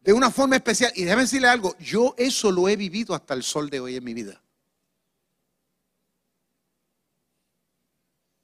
de 0.00 0.12
una 0.12 0.30
forma 0.30 0.56
especial. 0.56 0.92
Y 0.94 1.04
déjame 1.04 1.22
decirle 1.22 1.48
algo, 1.48 1.74
yo 1.78 2.14
eso 2.18 2.52
lo 2.52 2.68
he 2.68 2.76
vivido 2.76 3.14
hasta 3.14 3.32
el 3.32 3.42
sol 3.42 3.70
de 3.70 3.80
hoy 3.80 3.96
en 3.96 4.04
mi 4.04 4.12
vida. 4.12 4.42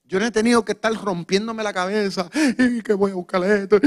Yo 0.07 0.21
no 0.21 0.27
he 0.27 0.31
tenido 0.31 0.65
que 0.65 0.73
estar 0.73 0.93
rompiéndome 0.93 1.63
la 1.63 1.73
cabeza, 1.73 2.31
que 2.85 2.93
voy 2.93 3.13
a 3.13 3.15
buscar 3.15 3.43
esto. 3.45 3.81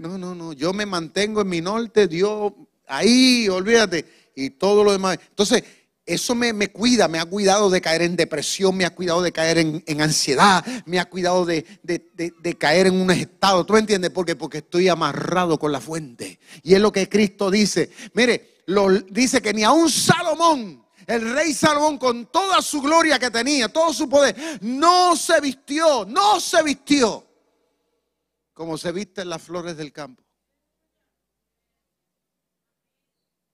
No, 0.00 0.18
no, 0.18 0.34
no, 0.34 0.52
yo 0.52 0.72
me 0.72 0.84
mantengo 0.84 1.40
en 1.40 1.48
mi 1.48 1.60
norte, 1.60 2.08
Dios, 2.08 2.52
ahí, 2.86 3.48
olvídate, 3.48 4.04
y 4.34 4.50
todo 4.50 4.82
lo 4.82 4.92
demás. 4.92 5.18
Entonces, 5.28 5.62
eso 6.08 6.34
me, 6.34 6.68
cuida, 6.68 7.06
me 7.06 7.18
ha 7.18 7.26
cuidado 7.26 7.68
de 7.68 7.80
caer 7.80 8.02
en 8.02 8.16
depresión, 8.16 8.74
me 8.76 8.86
ha 8.86 8.94
cuidado 8.94 9.20
de 9.20 9.30
caer 9.30 9.58
en, 9.58 10.00
ansiedad, 10.00 10.64
me 10.86 10.98
ha 10.98 11.04
cuidado 11.04 11.44
de, 11.44 11.64
caer 12.58 12.86
en 12.86 13.00
un 13.00 13.10
estado. 13.10 13.66
¿Tú 13.66 13.74
me 13.74 13.80
entiendes? 13.80 14.10
Porque, 14.10 14.34
porque 14.34 14.58
estoy 14.58 14.88
amarrado 14.88 15.58
con 15.58 15.70
la 15.70 15.80
fuente. 15.80 16.40
Y 16.62 16.74
es 16.74 16.80
lo 16.80 16.92
que 16.92 17.08
Cristo 17.08 17.50
dice. 17.50 17.90
Mire, 18.14 18.62
dice 19.10 19.42
que 19.42 19.52
ni 19.52 19.64
a 19.64 19.70
un 19.70 19.90
Salomón 19.90 20.82
el 21.08 21.32
rey 21.34 21.52
Salomón 21.52 21.98
con 21.98 22.26
toda 22.26 22.62
su 22.62 22.80
gloria 22.80 23.18
que 23.18 23.30
tenía, 23.30 23.68
todo 23.68 23.92
su 23.92 24.08
poder, 24.08 24.36
no 24.60 25.16
se 25.16 25.40
vistió, 25.40 26.04
no 26.04 26.38
se 26.38 26.62
vistió 26.62 27.26
como 28.58 28.76
se 28.76 28.90
visten 28.90 29.28
las 29.28 29.40
flores 29.40 29.76
del 29.76 29.92
campo. 29.92 30.22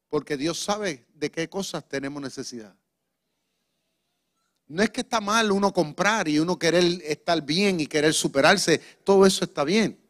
Porque 0.08 0.36
Dios 0.38 0.58
sabe 0.58 1.06
de 1.12 1.30
qué 1.30 1.48
cosas 1.48 1.86
tenemos 1.86 2.22
necesidad. 2.22 2.74
No 4.66 4.82
es 4.82 4.88
que 4.88 5.02
está 5.02 5.20
mal 5.20 5.52
uno 5.52 5.74
comprar 5.74 6.26
y 6.26 6.38
uno 6.38 6.58
querer 6.58 7.02
estar 7.04 7.42
bien 7.42 7.80
y 7.80 7.86
querer 7.86 8.14
superarse, 8.14 8.78
todo 9.04 9.26
eso 9.26 9.44
está 9.44 9.62
bien. 9.62 10.03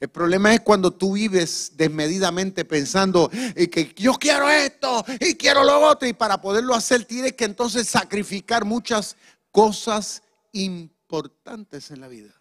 El 0.00 0.08
problema 0.08 0.54
es 0.54 0.60
cuando 0.60 0.92
tú 0.92 1.12
vives 1.12 1.72
desmedidamente 1.76 2.64
pensando 2.64 3.28
que 3.28 3.92
yo 3.94 4.14
quiero 4.14 4.48
esto 4.48 5.04
y 5.20 5.34
quiero 5.34 5.62
lo 5.62 5.78
otro 5.78 6.08
y 6.08 6.14
para 6.14 6.40
poderlo 6.40 6.74
hacer 6.74 7.04
tienes 7.04 7.34
que 7.34 7.44
entonces 7.44 7.86
sacrificar 7.86 8.64
muchas 8.64 9.16
cosas 9.50 10.22
importantes 10.52 11.90
en 11.90 12.00
la 12.00 12.08
vida. 12.08 12.34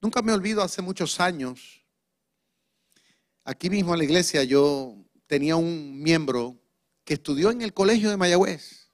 Nunca 0.00 0.22
me 0.22 0.32
olvido 0.32 0.62
hace 0.62 0.80
muchos 0.80 1.20
años, 1.20 1.84
aquí 3.44 3.68
mismo 3.68 3.92
en 3.92 3.98
la 3.98 4.04
iglesia 4.04 4.42
yo 4.42 4.96
tenía 5.26 5.56
un 5.56 6.00
miembro 6.02 6.56
que 7.04 7.14
estudió 7.14 7.50
en 7.50 7.60
el 7.60 7.74
colegio 7.74 8.08
de 8.08 8.16
Mayagüez. 8.16 8.85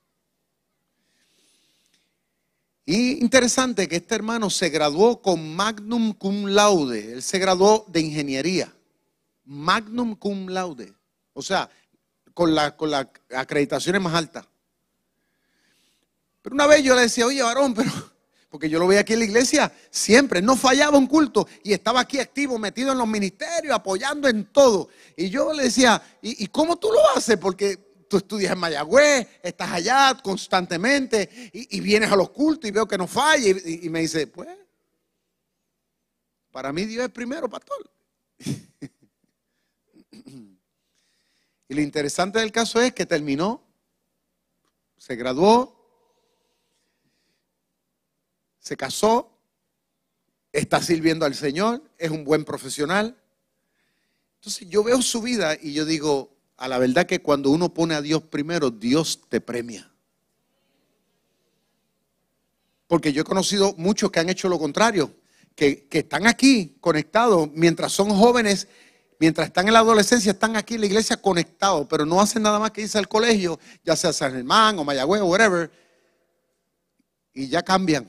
Y 2.85 3.21
interesante 3.23 3.89
que 3.89 3.97
este 3.97 4.15
hermano 4.15 4.51
se 4.51 4.69
graduó 4.69 5.23
con 5.23 5.55
magnum 5.55 6.13
cum 6.15 6.47
laude. 6.47 7.13
Él 7.13 7.23
se 7.23 7.39
graduó 7.39 7.85
de 7.89 8.01
ingeniería. 8.01 8.75
Magnum 9.45 10.17
cum 10.17 10.49
laude. 10.49 10.93
O 11.33 11.43
sea, 11.43 11.71
con 12.35 12.55
las 12.55 12.73
con 12.73 12.91
la 12.91 13.09
acreditaciones 13.37 14.03
más 14.03 14.15
altas. 14.15 14.47
Pero 16.43 16.55
una 16.55 16.67
vez 16.67 16.83
yo 16.83 16.97
le 16.97 17.03
decía, 17.03 17.25
oye, 17.25 17.41
varón, 17.41 17.73
pero, 17.73 17.91
porque 18.51 18.69
yo 18.69 18.81
lo 18.81 18.89
veía 18.89 19.03
aquí 19.03 19.13
en 19.13 19.21
la 19.21 19.27
iglesia 19.27 19.73
siempre, 19.91 20.43
no 20.43 20.57
fallaba 20.57 20.99
un 20.99 21.07
culto 21.07 21.47
y 21.63 21.73
estaba 21.73 22.01
aquí 22.01 22.19
activo, 22.19 22.59
metido 22.59 22.91
en 22.91 22.99
los 22.99 23.07
ministerios, 23.07 23.73
apoyando 23.77 24.29
en 24.29 24.47
todo. 24.47 24.89
Y 25.17 25.31
yo 25.31 25.53
le 25.53 25.65
decía, 25.65 26.03
¿y, 26.21 26.43
y 26.43 26.49
cómo 26.49 26.77
tú 26.77 26.89
lo 26.91 27.17
haces? 27.17 27.37
Porque 27.39 27.92
tú 28.13 28.19
estudias 28.19 28.53
en 28.53 28.59
Mayagüez, 28.59 29.27
estás 29.43 29.71
allá 29.71 30.15
constantemente 30.23 31.51
y, 31.51 31.81
vienes 31.81 32.13
a 32.13 32.17
los 32.17 32.29
cultos 32.29 32.69
y 32.69 32.71
veo 32.71 32.87
que 32.87 32.99
no 32.99 33.07
falla 33.07 33.49
y, 33.49 33.89
me 33.89 34.01
dice, 34.01 34.27
pues, 34.27 34.51
para 36.51 36.75
mí 36.75 36.85
Dios 36.85 37.07
es 37.07 37.11
primero, 37.11 37.49
pastor. 37.49 37.91
y 40.11 41.75
lo 41.75 41.81
interesante 41.81 42.39
del 42.39 42.53
caso 42.53 42.83
es 42.83 42.93
que 42.93 43.07
terminó, 43.07 43.67
se 44.99 45.17
graduó, 45.17 45.75
se 48.59 48.77
casó, 48.77 49.39
está 50.53 50.83
sirviendo 50.83 51.25
al 51.25 51.35
Señor, 51.35 51.83
es 51.97 52.11
un 52.11 52.25
buen 52.25 52.45
profesional. 52.45 53.17
Entonces 54.35 54.69
yo 54.69 54.85
veo 54.85 55.01
su 55.01 55.23
vida 55.23 55.57
y 55.59 55.73
yo 55.73 55.87
digo, 55.87 56.32
a 56.63 56.69
la 56.69 56.79
verdad 56.79 57.07
que 57.07 57.21
cuando 57.21 57.51
uno 57.51 57.75
pone 57.75 57.97
a 57.97 58.01
Dios 58.01 58.23
primero, 58.23 58.71
Dios 58.71 59.23
te 59.29 59.41
premia. 59.41 59.91
Porque 62.87 63.13
yo 63.13 63.23
he 63.23 63.25
conocido 63.25 63.75
muchos 63.79 64.13
que 64.13 64.21
han 64.21 64.29
hecho 64.29 64.49
lo 64.49 64.61
contrario, 64.61 65.13
que, 65.57 65.89
están 65.91 66.29
aquí 66.29 66.77
conectados 66.81 67.51
mientras 67.53 67.91
son 67.91 68.11
jóvenes, 68.11 68.69
mientras 69.19 69.49
están 69.49 69.67
en 69.67 69.73
la 69.73 69.81
adolescencia, 69.81 70.31
están 70.31 70.55
aquí 70.55 70.75
en 70.75 70.83
la 70.83 70.87
iglesia 70.87 71.17
conectados, 71.17 71.89
pero 71.91 72.07
no 72.07 72.21
hacen 72.21 72.45
nada 72.45 72.61
más 72.61 72.71
que 72.71 72.83
irse 72.83 72.97
al 72.97 73.09
colegio, 73.09 73.59
ya 73.83 73.97
sea 73.97 74.13
San 74.13 74.33
Germán 74.33 74.79
o 74.79 74.85
Mayagüez 74.85 75.21
o 75.21 75.27
whatever, 75.27 75.69
y 77.35 77.49
ya 77.49 77.65
cambian. 77.65 78.09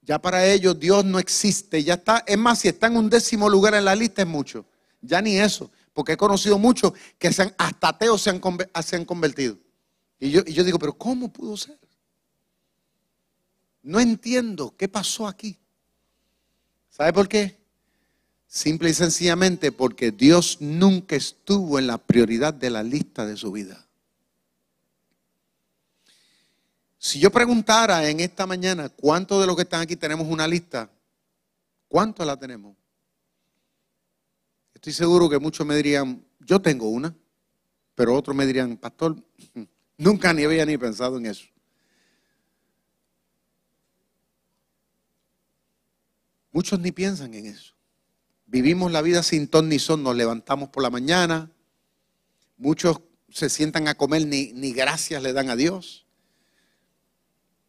Ya 0.00 0.18
para 0.18 0.46
ellos 0.46 0.80
Dios 0.80 1.04
no 1.04 1.18
existe, 1.18 1.84
ya 1.84 1.94
está, 1.94 2.24
es 2.26 2.38
más, 2.38 2.60
si 2.60 2.68
está 2.68 2.86
en 2.86 2.96
un 2.96 3.10
décimo 3.10 3.50
lugar 3.50 3.74
en 3.74 3.84
la 3.84 3.94
lista 3.94 4.22
es 4.22 4.28
mucho, 4.28 4.64
ya 5.02 5.20
ni 5.20 5.38
eso 5.38 5.70
porque 5.92 6.12
he 6.12 6.16
conocido 6.16 6.58
muchos 6.58 6.92
que 7.18 7.28
hasta 7.28 7.88
ateos 7.88 8.22
se 8.22 8.30
han, 8.30 8.40
se 8.82 8.96
han 8.96 9.04
convertido. 9.04 9.58
Y 10.18 10.30
yo, 10.30 10.42
y 10.46 10.52
yo 10.52 10.64
digo, 10.64 10.78
pero 10.78 10.92
¿cómo 10.94 11.32
pudo 11.32 11.56
ser? 11.56 11.78
No 13.82 13.98
entiendo 13.98 14.74
qué 14.76 14.88
pasó 14.88 15.26
aquí. 15.26 15.58
¿Sabe 16.88 17.12
por 17.12 17.28
qué? 17.28 17.58
Simple 18.46 18.90
y 18.90 18.94
sencillamente 18.94 19.72
porque 19.72 20.12
Dios 20.12 20.58
nunca 20.60 21.16
estuvo 21.16 21.78
en 21.78 21.86
la 21.86 21.98
prioridad 21.98 22.54
de 22.54 22.70
la 22.70 22.82
lista 22.82 23.26
de 23.26 23.36
su 23.36 23.50
vida. 23.50 23.86
Si 26.98 27.18
yo 27.18 27.32
preguntara 27.32 28.08
en 28.08 28.20
esta 28.20 28.46
mañana 28.46 28.88
cuántos 28.88 29.40
de 29.40 29.46
los 29.46 29.56
que 29.56 29.62
están 29.62 29.80
aquí 29.80 29.96
tenemos 29.96 30.28
una 30.28 30.46
lista, 30.46 30.88
¿cuántos 31.88 32.24
la 32.24 32.36
tenemos? 32.36 32.76
Estoy 34.82 34.94
seguro 34.94 35.30
que 35.30 35.38
muchos 35.38 35.64
me 35.64 35.76
dirían, 35.76 36.26
yo 36.40 36.60
tengo 36.60 36.88
una, 36.88 37.16
pero 37.94 38.16
otros 38.16 38.34
me 38.34 38.44
dirían, 38.44 38.76
pastor, 38.76 39.14
nunca 39.96 40.32
ni 40.32 40.42
había 40.42 40.66
ni 40.66 40.76
pensado 40.76 41.18
en 41.18 41.26
eso. 41.26 41.44
Muchos 46.50 46.80
ni 46.80 46.90
piensan 46.90 47.32
en 47.34 47.46
eso. 47.46 47.76
Vivimos 48.46 48.90
la 48.90 49.02
vida 49.02 49.22
sin 49.22 49.46
ton 49.46 49.68
ni 49.68 49.78
son, 49.78 50.02
nos 50.02 50.16
levantamos 50.16 50.70
por 50.70 50.82
la 50.82 50.90
mañana, 50.90 51.52
muchos 52.56 53.02
se 53.28 53.48
sientan 53.50 53.86
a 53.86 53.94
comer 53.94 54.26
ni, 54.26 54.52
ni 54.52 54.72
gracias 54.72 55.22
le 55.22 55.32
dan 55.32 55.48
a 55.48 55.54
Dios. 55.54 56.08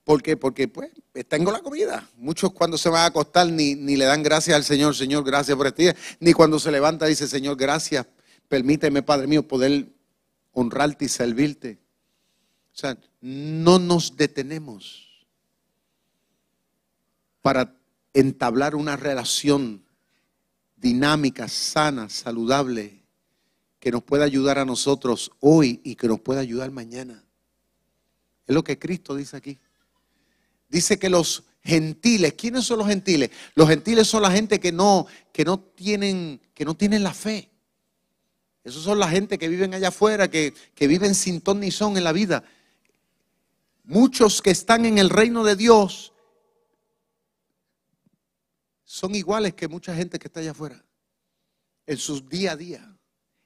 ¿Por 0.03 0.21
qué? 0.21 0.35
Porque 0.35 0.67
pues 0.67 0.91
tengo 1.27 1.51
la 1.51 1.59
comida. 1.59 2.09
Muchos 2.17 2.51
cuando 2.51 2.77
se 2.77 2.89
van 2.89 3.03
a 3.03 3.05
acostar 3.05 3.47
ni, 3.47 3.75
ni 3.75 3.95
le 3.95 4.05
dan 4.05 4.21
gracias 4.21 4.55
al 4.55 4.63
Señor, 4.63 4.95
Señor, 4.95 5.23
gracias 5.23 5.55
por 5.55 5.67
este 5.67 5.83
día. 5.83 5.95
Ni 6.19 6.33
cuando 6.33 6.59
se 6.59 6.71
levanta 6.71 7.05
dice, 7.05 7.27
Señor, 7.27 7.55
gracias, 7.55 8.05
permíteme, 8.49 9.01
Padre 9.01 9.27
mío, 9.27 9.47
poder 9.47 9.87
honrarte 10.51 11.05
y 11.05 11.09
servirte. 11.09 11.79
O 12.73 12.75
sea, 12.75 12.97
no 13.21 13.79
nos 13.79 14.17
detenemos 14.17 15.25
para 17.41 17.75
entablar 18.13 18.75
una 18.75 18.97
relación 18.97 19.85
dinámica, 20.75 21.47
sana, 21.47 22.09
saludable, 22.09 23.03
que 23.79 23.91
nos 23.91 24.03
pueda 24.03 24.25
ayudar 24.25 24.59
a 24.59 24.65
nosotros 24.65 25.31
hoy 25.39 25.81
y 25.83 25.95
que 25.95 26.07
nos 26.07 26.19
pueda 26.19 26.41
ayudar 26.41 26.71
mañana. 26.71 27.23
Es 28.47 28.53
lo 28.55 28.63
que 28.63 28.79
Cristo 28.79 29.15
dice 29.15 29.37
aquí. 29.37 29.59
Dice 30.73 30.97
que 30.97 31.07
los 31.07 31.43
gentiles, 31.63 32.33
¿quiénes 32.33 32.65
son 32.65 32.79
los 32.79 32.87
gentiles? 32.87 33.29
Los 33.53 33.69
gentiles 33.69 34.07
son 34.07 34.23
la 34.23 34.31
gente 34.31 34.59
que 34.59 34.71
no, 34.71 35.05
que 35.31 35.45
no, 35.45 35.59
tienen, 35.59 36.41
que 36.55 36.65
no 36.65 36.75
tienen 36.75 37.03
la 37.03 37.13
fe. 37.13 37.51
Esos 38.63 38.83
son 38.83 38.97
la 38.97 39.07
gente 39.07 39.37
que 39.37 39.47
viven 39.49 39.75
allá 39.75 39.89
afuera, 39.89 40.31
que, 40.31 40.55
que 40.73 40.87
viven 40.87 41.13
sin 41.13 41.41
ton 41.41 41.59
ni 41.59 41.69
son 41.69 41.95
en 41.95 42.03
la 42.03 42.11
vida. 42.11 42.43
Muchos 43.83 44.41
que 44.41 44.49
están 44.49 44.85
en 44.85 44.97
el 44.97 45.11
reino 45.11 45.43
de 45.43 45.55
Dios 45.55 46.11
son 48.83 49.13
iguales 49.13 49.53
que 49.53 49.67
mucha 49.67 49.95
gente 49.95 50.17
que 50.17 50.27
está 50.27 50.39
allá 50.39 50.51
afuera, 50.51 50.83
en 51.85 51.97
sus 51.97 52.27
día 52.27 52.53
a 52.53 52.55
día. 52.55 52.97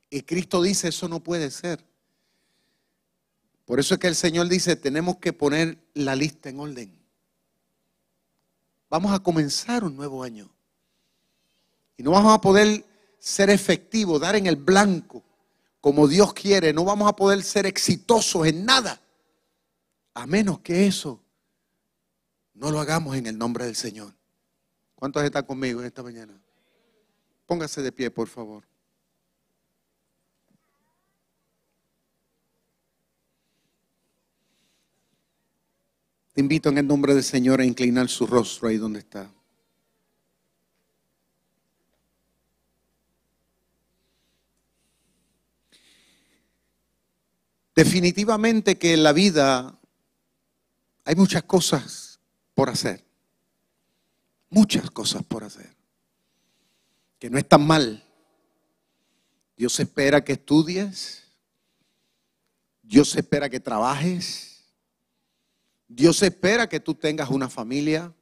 Y 0.09 0.21
Cristo 0.21 0.61
dice, 0.61 0.87
eso 0.87 1.09
no 1.09 1.21
puede 1.21 1.51
ser. 1.51 1.83
Por 3.65 3.81
eso 3.81 3.95
es 3.95 3.99
que 3.99 4.07
el 4.07 4.15
Señor 4.15 4.47
dice, 4.47 4.77
tenemos 4.77 5.17
que 5.17 5.33
poner 5.33 5.77
la 5.93 6.15
lista 6.15 6.47
en 6.47 6.61
orden. 6.61 6.96
Vamos 8.89 9.11
a 9.11 9.19
comenzar 9.19 9.83
un 9.83 9.95
nuevo 9.95 10.23
año. 10.23 10.49
Y 11.97 12.03
no 12.03 12.11
vamos 12.11 12.33
a 12.33 12.39
poder 12.39 12.85
ser 13.19 13.49
efectivos, 13.49 14.21
dar 14.21 14.35
en 14.35 14.47
el 14.47 14.55
blanco, 14.55 15.23
como 15.81 16.07
Dios 16.07 16.33
quiere. 16.33 16.73
No 16.73 16.85
vamos 16.85 17.09
a 17.09 17.15
poder 17.15 17.43
ser 17.43 17.65
exitosos 17.65 18.45
en 18.47 18.65
nada. 18.65 19.01
A 20.13 20.25
menos 20.25 20.59
que 20.59 20.87
eso 20.87 21.21
no 22.53 22.71
lo 22.71 22.79
hagamos 22.79 23.15
en 23.15 23.27
el 23.27 23.37
nombre 23.37 23.65
del 23.65 23.75
Señor. 23.75 24.13
¿Cuántos 24.95 25.23
están 25.23 25.45
conmigo 25.45 25.79
en 25.79 25.87
esta 25.87 26.01
mañana? 26.01 26.33
Póngase 27.45 27.81
de 27.81 27.91
pie, 27.91 28.09
por 28.09 28.27
favor. 28.27 28.63
Te 36.37 36.41
invito 36.41 36.69
en 36.69 36.77
el 36.77 36.85
nombre 36.85 37.15
del 37.15 37.23
Señor 37.23 37.61
a 37.61 37.65
inclinar 37.65 38.07
su 38.09 38.27
rostro 38.27 38.67
ahí 38.67 38.77
donde 38.77 38.99
está. 38.99 39.27
Definitivamente 47.75 48.77
que 48.77 48.93
en 48.93 49.01
la 49.01 49.13
vida 49.13 49.79
hay 51.05 51.15
muchas 51.15 51.41
cosas 51.41 52.19
por 52.53 52.69
hacer. 52.69 53.03
Muchas 54.51 54.91
cosas 54.91 55.23
por 55.23 55.43
hacer. 55.43 55.75
Que 57.17 57.31
no 57.31 57.39
es 57.39 57.49
tan 57.49 57.65
mal. 57.65 58.05
Dios 59.57 59.79
espera 59.79 60.23
que 60.23 60.33
estudies. 60.33 61.23
Dios 62.83 63.15
espera 63.15 63.49
que 63.49 63.59
trabajes. 63.59 64.56
Dios 65.87 66.21
espera 66.21 66.67
que 66.67 66.79
tú 66.79 66.95
tengas 66.95 67.29
una 67.29 67.49
familia. 67.49 68.13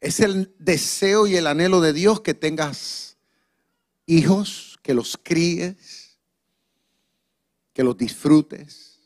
Es 0.00 0.20
el 0.20 0.54
deseo 0.58 1.26
y 1.26 1.36
el 1.36 1.46
anhelo 1.46 1.80
de 1.80 1.92
Dios 1.92 2.20
que 2.20 2.34
tengas 2.34 3.16
hijos, 4.06 4.78
que 4.82 4.94
los 4.94 5.18
críes, 5.22 6.18
que 7.72 7.84
los 7.84 7.96
disfrutes. 7.96 9.00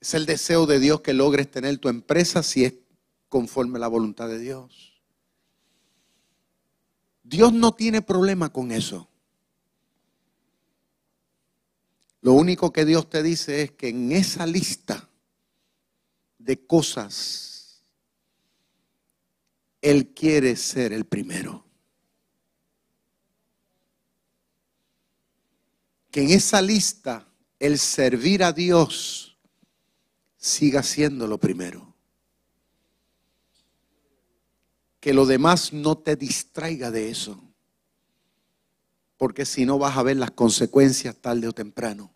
Es 0.00 0.14
el 0.14 0.26
deseo 0.26 0.66
de 0.66 0.78
Dios 0.78 1.00
que 1.00 1.14
logres 1.14 1.50
tener 1.50 1.78
tu 1.78 1.88
empresa 1.88 2.42
si 2.42 2.64
es 2.64 2.74
conforme 3.28 3.78
a 3.78 3.80
la 3.80 3.88
voluntad 3.88 4.28
de 4.28 4.38
Dios. 4.38 5.02
Dios 7.22 7.52
no 7.52 7.74
tiene 7.74 8.02
problema 8.02 8.52
con 8.52 8.70
eso. 8.70 9.08
Lo 12.20 12.32
único 12.32 12.72
que 12.72 12.84
Dios 12.84 13.08
te 13.08 13.22
dice 13.22 13.62
es 13.62 13.70
que 13.72 13.88
en 13.88 14.12
esa 14.12 14.46
lista 14.46 15.08
de 16.46 16.64
cosas, 16.64 17.82
Él 19.82 20.14
quiere 20.14 20.56
ser 20.56 20.92
el 20.92 21.04
primero. 21.04 21.66
Que 26.10 26.22
en 26.22 26.30
esa 26.30 26.62
lista 26.62 27.28
el 27.58 27.78
servir 27.78 28.42
a 28.44 28.52
Dios 28.52 29.36
siga 30.36 30.82
siendo 30.82 31.26
lo 31.26 31.38
primero. 31.38 31.94
Que 35.00 35.12
lo 35.12 35.26
demás 35.26 35.72
no 35.72 35.98
te 35.98 36.16
distraiga 36.16 36.90
de 36.90 37.10
eso. 37.10 37.42
Porque 39.18 39.44
si 39.44 39.66
no 39.66 39.78
vas 39.78 39.96
a 39.96 40.02
ver 40.02 40.16
las 40.16 40.30
consecuencias 40.30 41.16
tarde 41.16 41.48
o 41.48 41.52
temprano. 41.52 42.15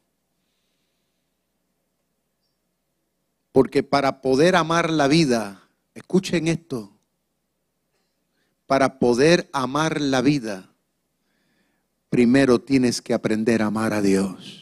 Porque 3.53 3.83
para 3.83 4.21
poder 4.21 4.57
amar 4.57 4.91
la 4.91 5.09
vida, 5.09 5.69
escuchen 5.95 6.49
esto, 6.49 6.97
para 8.67 8.99
poder 8.99 9.51
amar 9.53 10.01
la 10.01 10.21
vida, 10.21 10.73
primero 12.09 12.61
tienes 12.61 13.03
que 13.03 13.15
aprender 13.15 13.63
a 13.63 13.67
amar 13.67 13.93
a 13.93 14.03
Dios. 14.03 14.61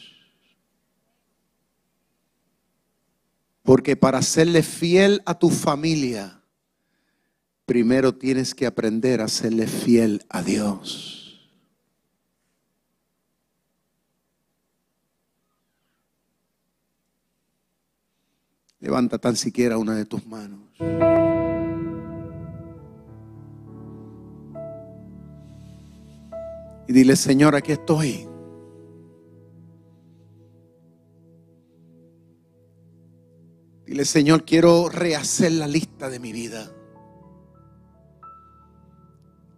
Porque 3.63 3.95
para 3.95 4.23
serle 4.23 4.63
fiel 4.63 5.21
a 5.25 5.37
tu 5.37 5.51
familia, 5.51 6.41
primero 7.67 8.15
tienes 8.15 8.55
que 8.55 8.65
aprender 8.65 9.21
a 9.21 9.27
serle 9.27 9.67
fiel 9.67 10.25
a 10.29 10.41
Dios. 10.41 11.18
Levanta 18.79 19.17
tan 19.17 19.35
siquiera 19.35 19.77
una 19.77 19.95
de 19.95 20.05
tus 20.05 20.25
manos. 20.25 20.59
Y 26.87 26.93
dile, 26.93 27.15
Señor, 27.15 27.55
aquí 27.55 27.73
estoy. 27.73 28.27
Dile, 33.85 34.05
Señor, 34.05 34.45
quiero 34.45 34.87
rehacer 34.89 35.51
la 35.51 35.67
lista 35.67 36.09
de 36.09 36.19
mi 36.19 36.31
vida. 36.31 36.71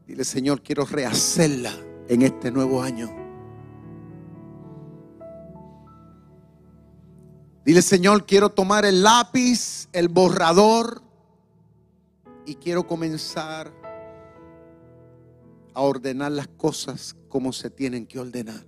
Dile, 0.07 0.23
Señor, 0.23 0.61
quiero 0.61 0.85
rehacerla 0.85 1.73
en 2.09 2.23
este 2.23 2.51
nuevo 2.51 2.81
año. 2.81 3.20
Dile, 7.63 7.83
Señor, 7.83 8.25
quiero 8.25 8.49
tomar 8.49 8.85
el 8.85 9.03
lápiz, 9.03 9.87
el 9.93 10.07
borrador 10.07 11.03
y 12.45 12.55
quiero 12.55 12.87
comenzar 12.87 13.71
a 15.73 15.81
ordenar 15.81 16.31
las 16.31 16.47
cosas 16.47 17.15
como 17.29 17.53
se 17.53 17.69
tienen 17.69 18.07
que 18.07 18.19
ordenar. 18.19 18.65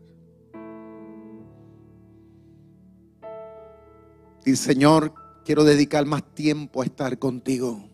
Dile, 4.45 4.57
Señor, 4.57 5.13
quiero 5.43 5.63
dedicar 5.63 6.05
más 6.05 6.23
tiempo 6.35 6.83
a 6.83 6.85
estar 6.85 7.17
contigo. 7.17 7.89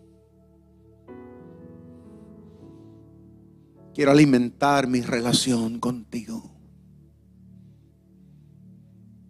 Quiero 3.94 4.12
alimentar 4.12 4.88
mi 4.88 5.02
relación 5.02 5.80
contigo. 5.80 6.44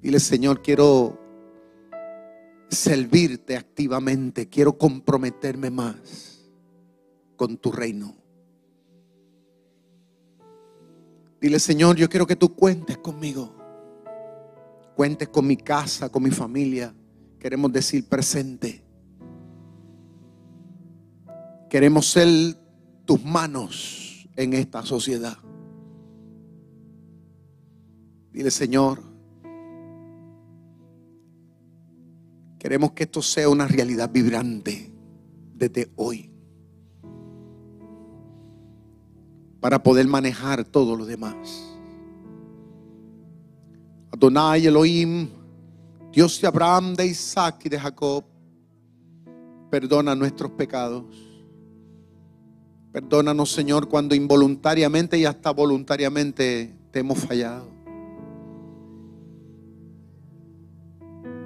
Dile, 0.01 0.19
Señor, 0.19 0.61
quiero 0.61 1.18
servirte 2.69 3.57
activamente, 3.57 4.47
quiero 4.47 4.77
comprometerme 4.77 5.69
más 5.69 6.51
con 7.35 7.57
tu 7.57 7.71
reino. 7.71 8.15
Dile, 11.41 11.59
Señor, 11.59 11.95
yo 11.95 12.09
quiero 12.09 12.27
que 12.27 12.35
tú 12.35 12.53
cuentes 12.53 12.97
conmigo. 12.97 13.55
Cuentes 14.95 15.29
con 15.29 15.47
mi 15.47 15.55
casa, 15.55 16.09
con 16.09 16.23
mi 16.23 16.31
familia. 16.31 16.93
Queremos 17.39 17.71
decir 17.71 18.07
presente. 18.07 18.83
Queremos 21.69 22.07
ser 22.07 22.27
tus 23.05 23.23
manos 23.23 24.27
en 24.35 24.53
esta 24.53 24.85
sociedad. 24.85 25.37
Dile, 28.31 28.51
Señor, 28.51 29.08
Queremos 32.59 32.91
que 32.91 33.03
esto 33.03 33.21
sea 33.21 33.47
una 33.47 33.67
realidad 33.67 34.11
vibrante 34.11 34.91
desde 35.55 35.89
hoy. 35.95 36.29
Para 39.61 39.81
poder 39.81 40.07
manejar 40.07 40.65
todo 40.65 40.97
lo 40.97 41.05
demás. 41.05 41.35
Adonai 44.11 44.65
Elohim, 44.65 45.29
Dios 46.11 46.41
de 46.41 46.47
Abraham, 46.47 46.95
de 46.95 47.07
Isaac 47.07 47.61
y 47.63 47.69
de 47.69 47.79
Jacob, 47.79 48.25
perdona 49.69 50.13
nuestros 50.13 50.51
pecados. 50.51 51.05
Perdónanos, 52.91 53.51
Señor, 53.51 53.87
cuando 53.87 54.15
involuntariamente 54.15 55.17
y 55.17 55.23
hasta 55.23 55.51
voluntariamente 55.51 56.75
te 56.91 56.99
hemos 56.99 57.19
fallado. 57.19 57.69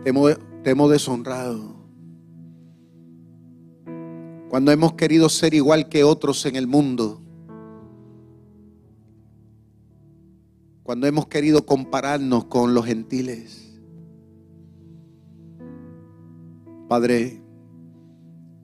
Te 0.04 0.10
hemos, 0.10 0.38
te 0.64 0.72
hemos 0.72 0.90
deshonrado. 0.90 1.76
Cuando 4.50 4.72
hemos 4.72 4.94
querido 4.94 5.28
ser 5.30 5.54
igual 5.54 5.90
que 5.90 6.04
otros 6.04 6.46
en 6.46 6.56
el 6.56 6.68
mundo. 6.68 7.22
Cuando 10.84 11.08
hemos 11.08 11.28
querido 11.28 11.66
compararnos 11.66 12.46
con 12.46 12.74
los 12.74 12.86
gentiles. 12.86 13.82
Padre, 16.88 17.42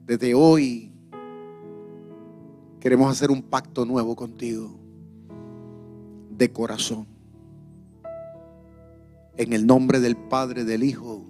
desde 0.06 0.34
hoy 0.34 0.92
queremos 2.78 3.10
hacer 3.10 3.30
un 3.30 3.42
pacto 3.42 3.84
nuevo 3.84 4.16
contigo 4.16 4.78
de 6.30 6.50
corazón. 6.50 7.06
En 9.36 9.52
el 9.52 9.66
nombre 9.66 10.00
del 10.00 10.16
Padre, 10.16 10.64
del 10.64 10.84
Hijo 10.84 11.29